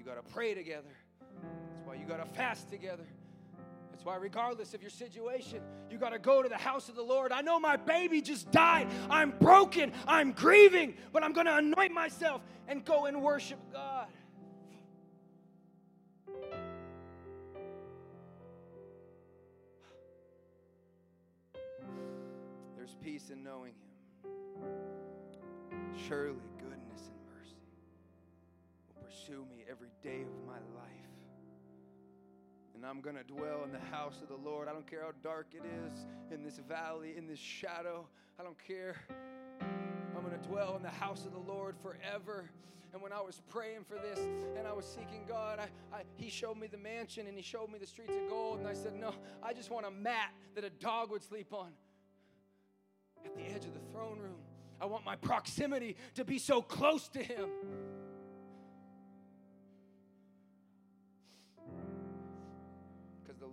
[0.00, 0.96] You got to pray together.
[1.42, 3.04] That's why you got to fast together.
[3.90, 5.60] That's why, regardless of your situation,
[5.90, 7.32] you got to go to the house of the Lord.
[7.32, 8.88] I know my baby just died.
[9.10, 9.92] I'm broken.
[10.08, 14.06] I'm grieving, but I'm going to anoint myself and go and worship God.
[22.74, 23.74] There's peace in knowing
[24.22, 24.30] Him.
[26.08, 26.60] Surely will
[29.30, 30.90] pursue me every day of my life.
[32.74, 34.68] And I'm going to dwell in the house of the Lord.
[34.68, 38.06] I don't care how dark it is in this valley, in this shadow.
[38.38, 38.96] I don't care.
[39.60, 42.50] I'm going to dwell in the house of the Lord forever.
[42.92, 44.18] And when I was praying for this
[44.56, 47.70] and I was seeking God, I, I, He showed me the mansion and He showed
[47.70, 48.58] me the streets of gold.
[48.58, 51.70] And I said, No, I just want a mat that a dog would sleep on
[53.24, 54.40] at the edge of the throne room.
[54.80, 57.50] I want my proximity to be so close to Him.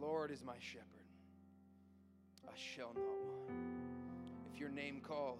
[0.02, 0.86] Lord is my shepherd,
[2.48, 3.52] I shall not want.
[4.54, 5.40] If your name called,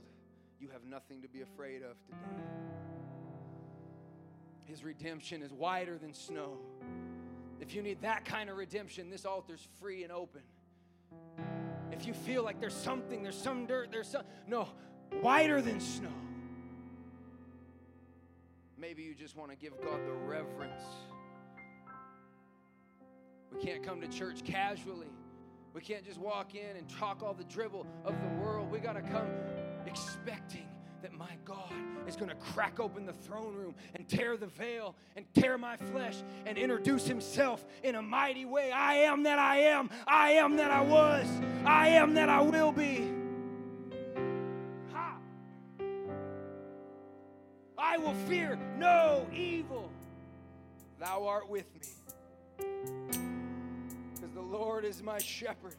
[0.60, 2.44] you have nothing to be afraid of today.
[4.66, 6.58] His redemption is wider than snow.
[7.62, 10.42] If you need that kind of redemption, this altar's free and open.
[11.92, 14.68] If you feel like there's something, there's some dirt, there's some, no,
[15.22, 16.14] wider than snow.
[18.78, 20.84] Maybe you just want to give God the reverence.
[23.58, 25.08] We can't come to church casually.
[25.74, 28.70] We can't just walk in and talk all the dribble of the world.
[28.70, 29.28] We got to come
[29.86, 30.68] expecting
[31.02, 31.72] that my God
[32.08, 35.78] is going to crack open the throne room and tear the veil and tear my
[35.78, 38.72] flesh and introduce himself in a mighty way.
[38.72, 39.90] I am that I am.
[40.08, 41.28] I am that I was.
[41.66, 43.12] I am that I will be.
[44.92, 45.18] Ha!
[47.78, 49.92] I will fear no evil.
[51.00, 51.82] Thou art with me.
[54.52, 55.76] Lord is my shepherd.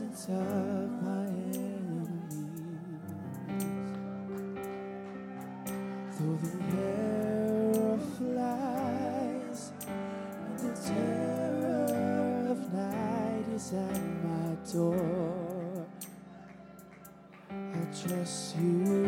[0.00, 2.36] presence of my enemies.
[6.18, 15.86] Though the arrow flies and the terror of night is at my door,
[17.50, 18.99] I trust you.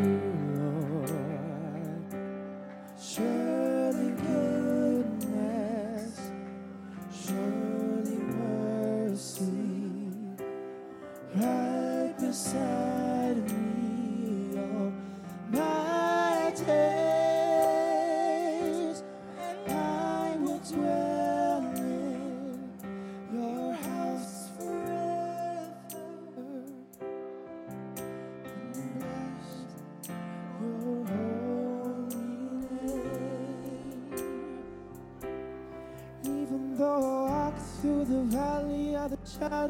[39.44, 39.66] I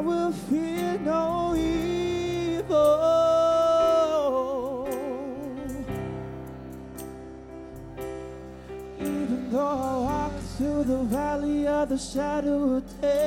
[0.00, 2.78] will fear no evil.
[8.98, 13.17] Even though I walk through the valley of the shadow of death.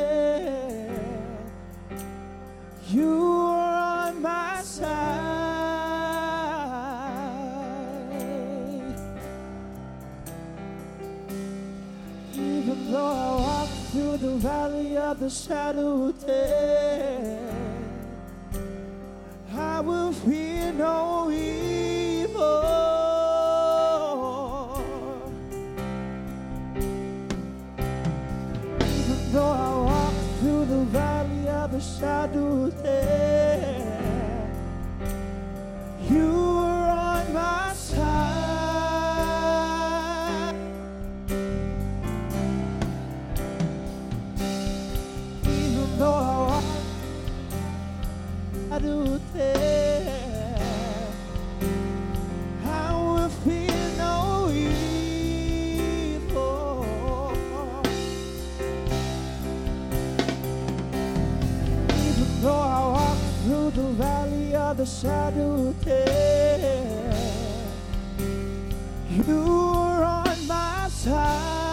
[15.21, 17.00] the shadow of death.
[63.61, 67.21] through the valley of the shadow of death,
[69.27, 71.70] you are on my side.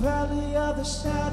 [0.00, 1.29] valley of the shadow.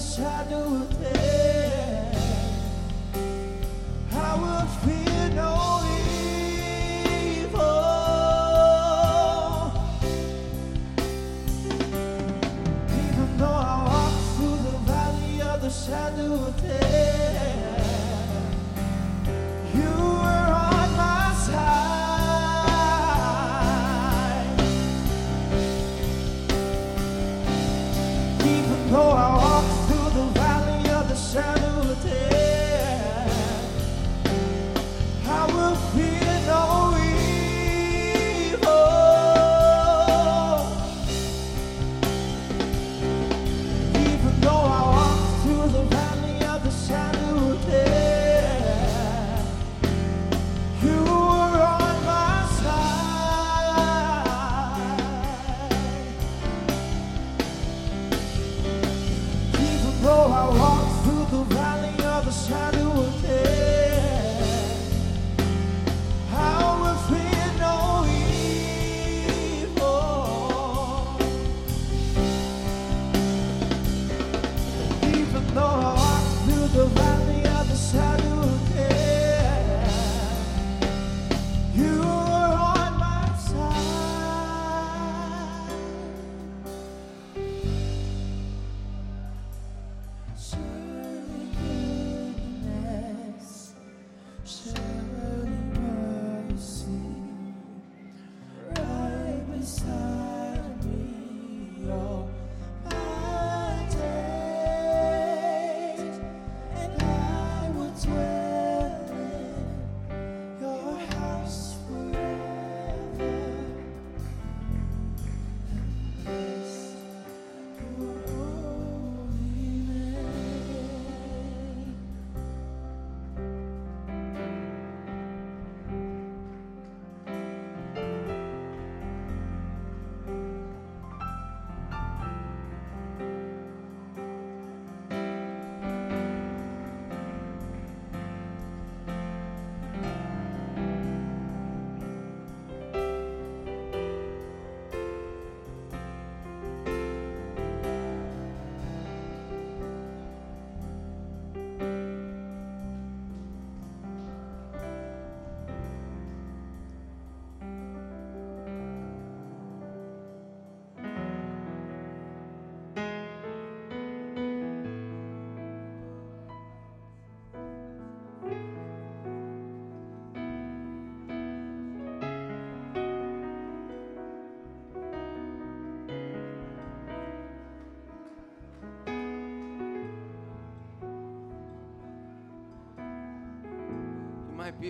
[0.00, 2.16] shadow of death,
[4.12, 5.82] I will fear no
[7.42, 7.60] evil.
[12.88, 17.19] Even though I walk through the valley of the shadow of death.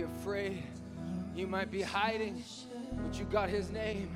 [0.03, 0.63] afraid.
[1.35, 2.43] You might be hiding,
[3.03, 4.09] but you got his name.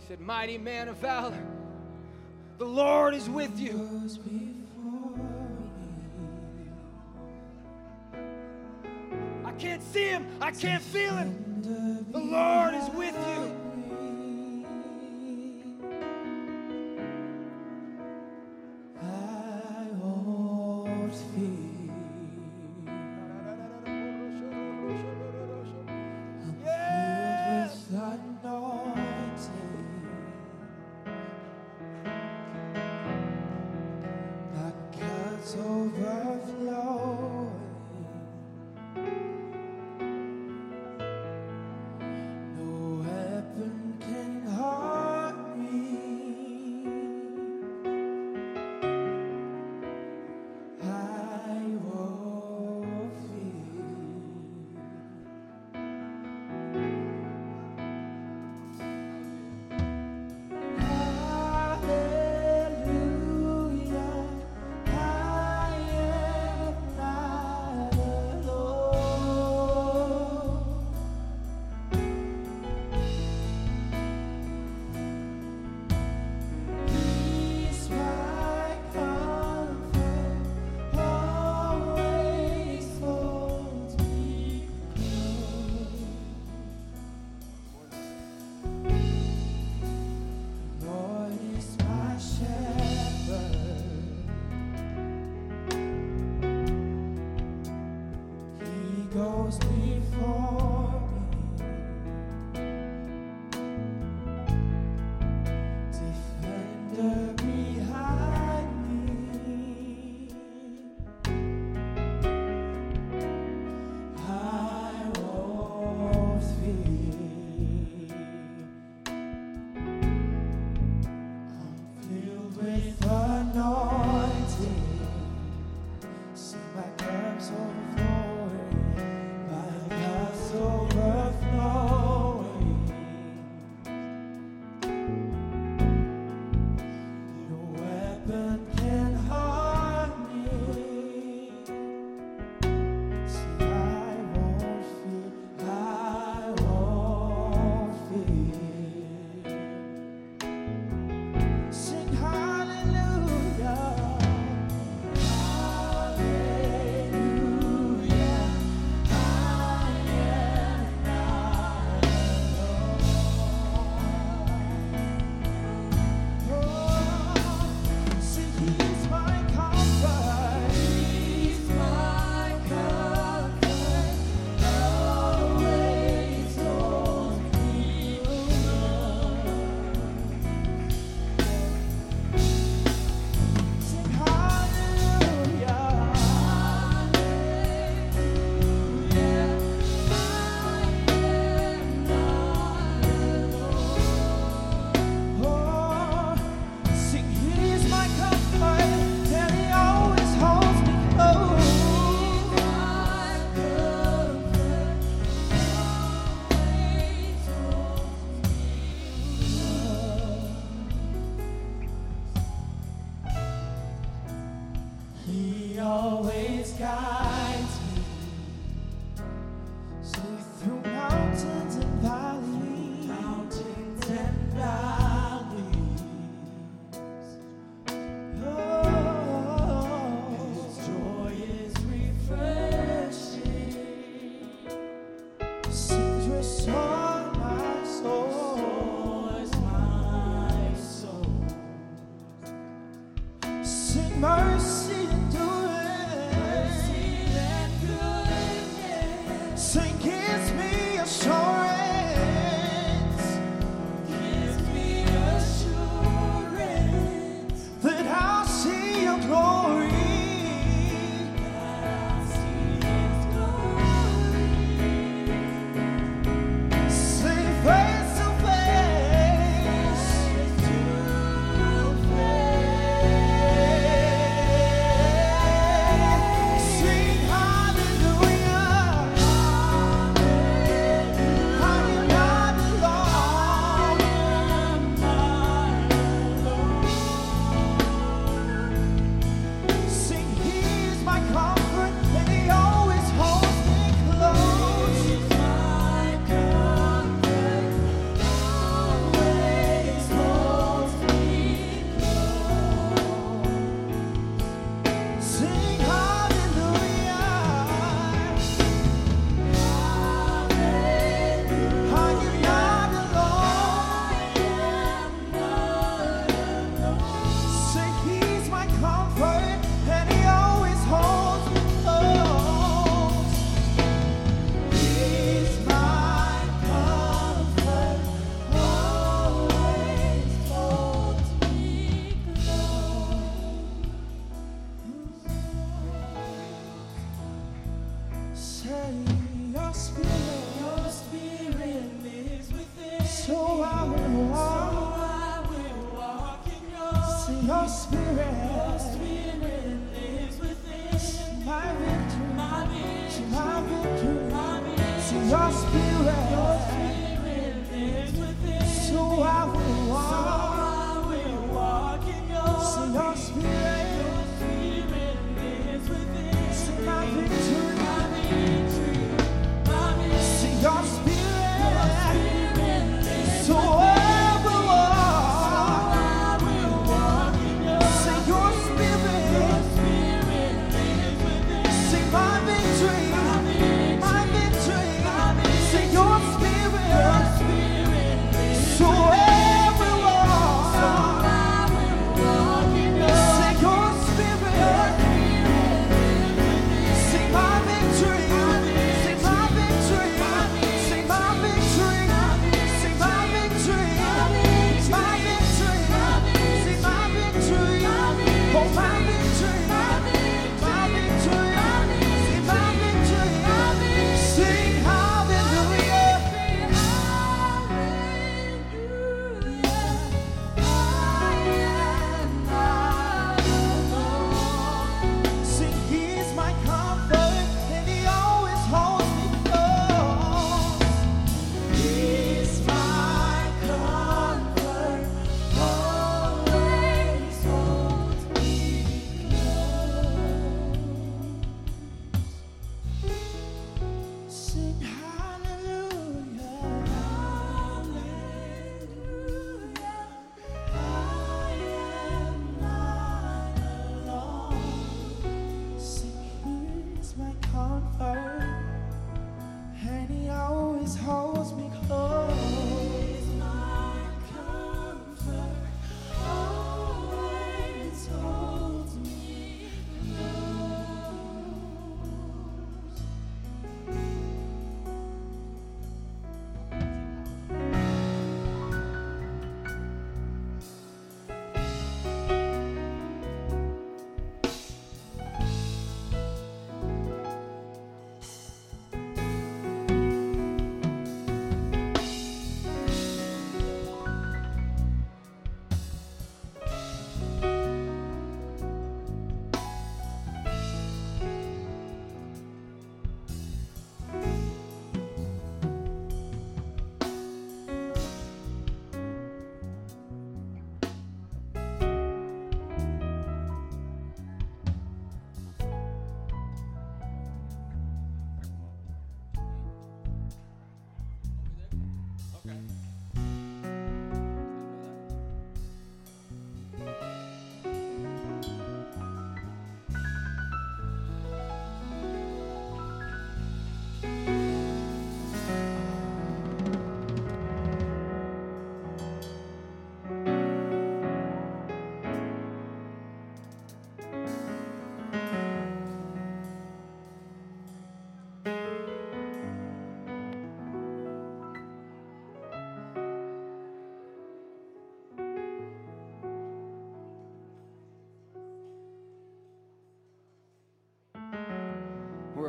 [0.00, 1.38] He said, Mighty man of valor,
[2.58, 4.08] the Lord is with you.
[9.44, 11.42] I can't see him, I can't feel him.
[12.12, 13.25] The Lord is with you.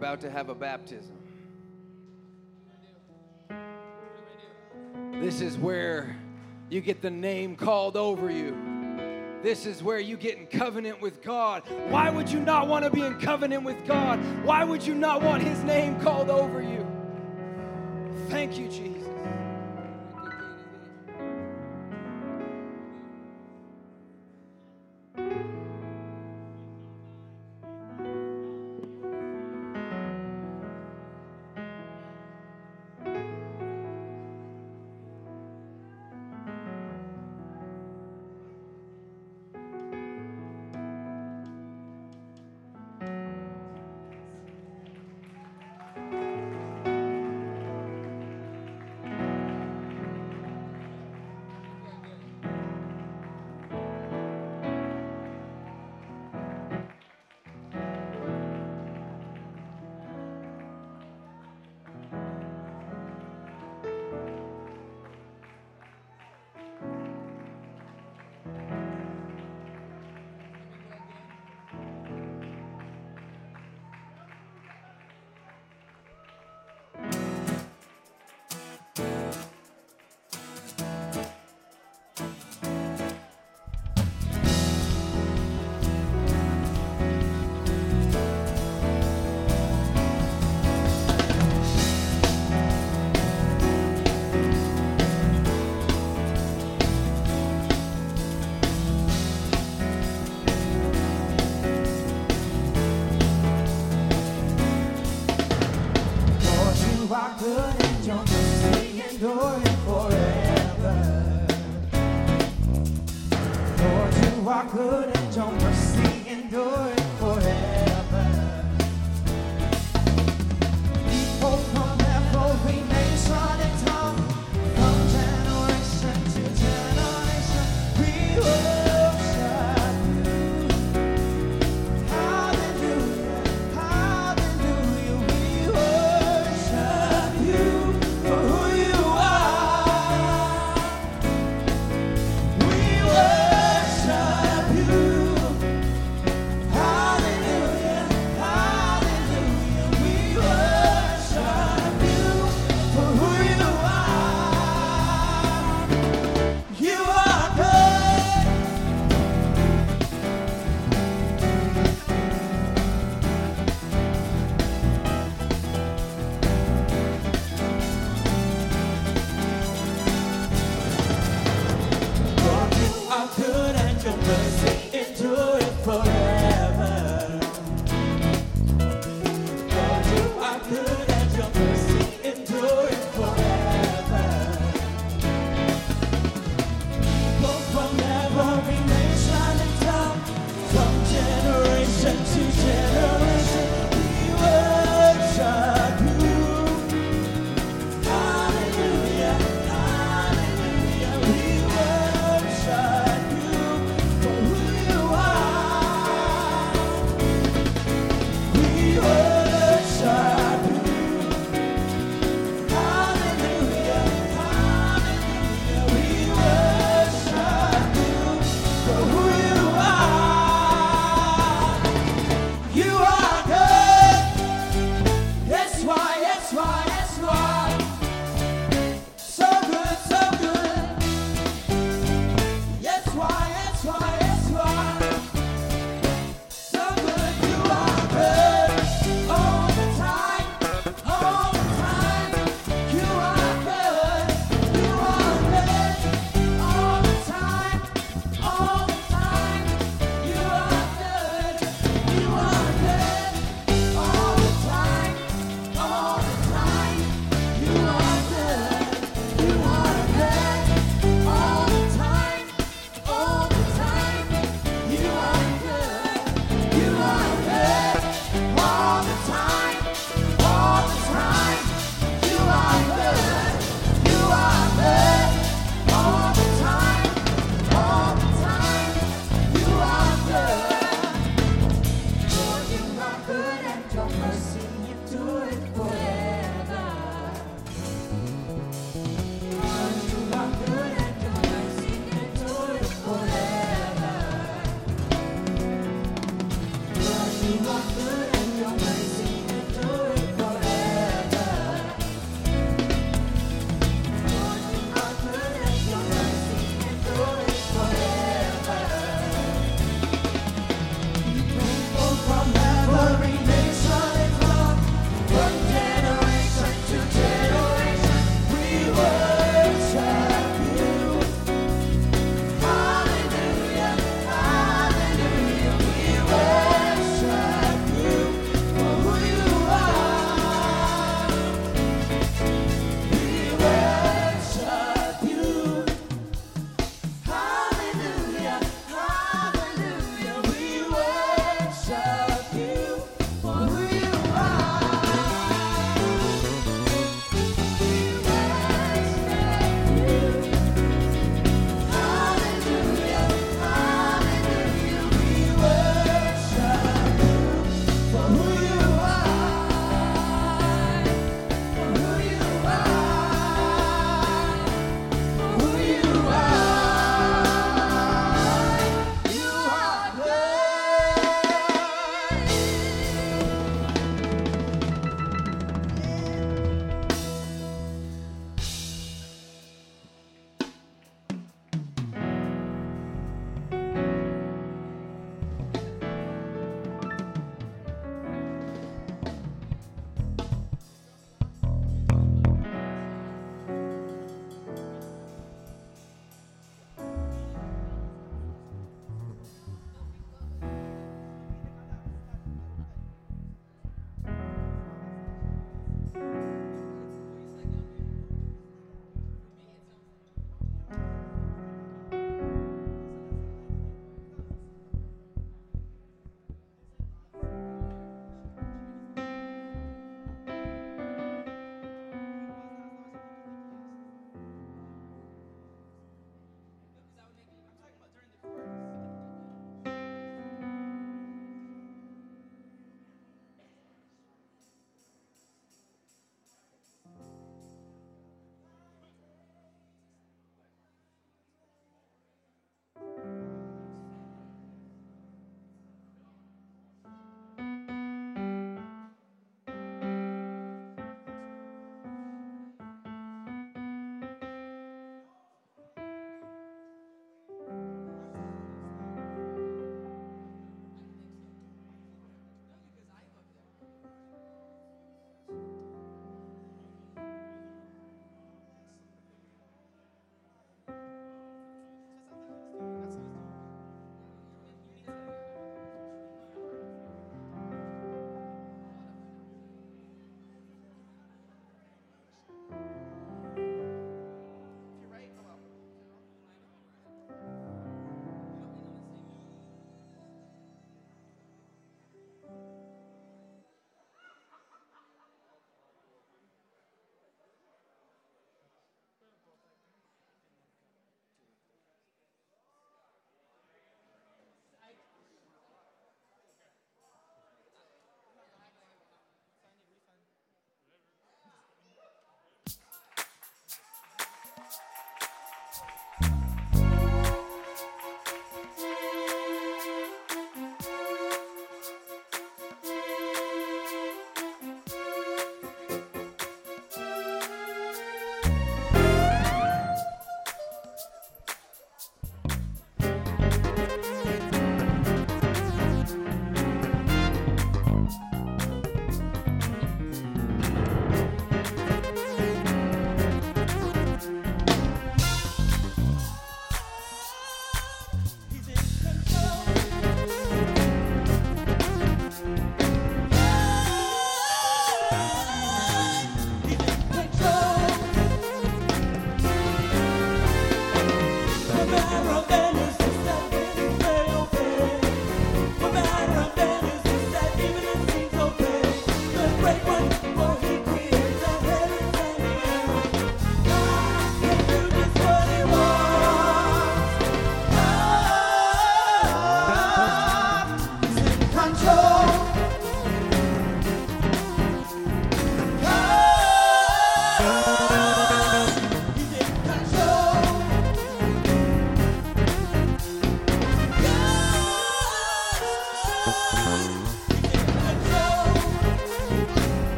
[0.00, 1.14] About to have a baptism.
[5.20, 6.16] This is where
[6.70, 8.56] you get the name called over you.
[9.42, 11.64] This is where you get in covenant with God.
[11.90, 14.18] Why would you not want to be in covenant with God?
[14.42, 16.86] Why would you not want His name called over you?
[18.30, 19.06] Thank you, Jesus.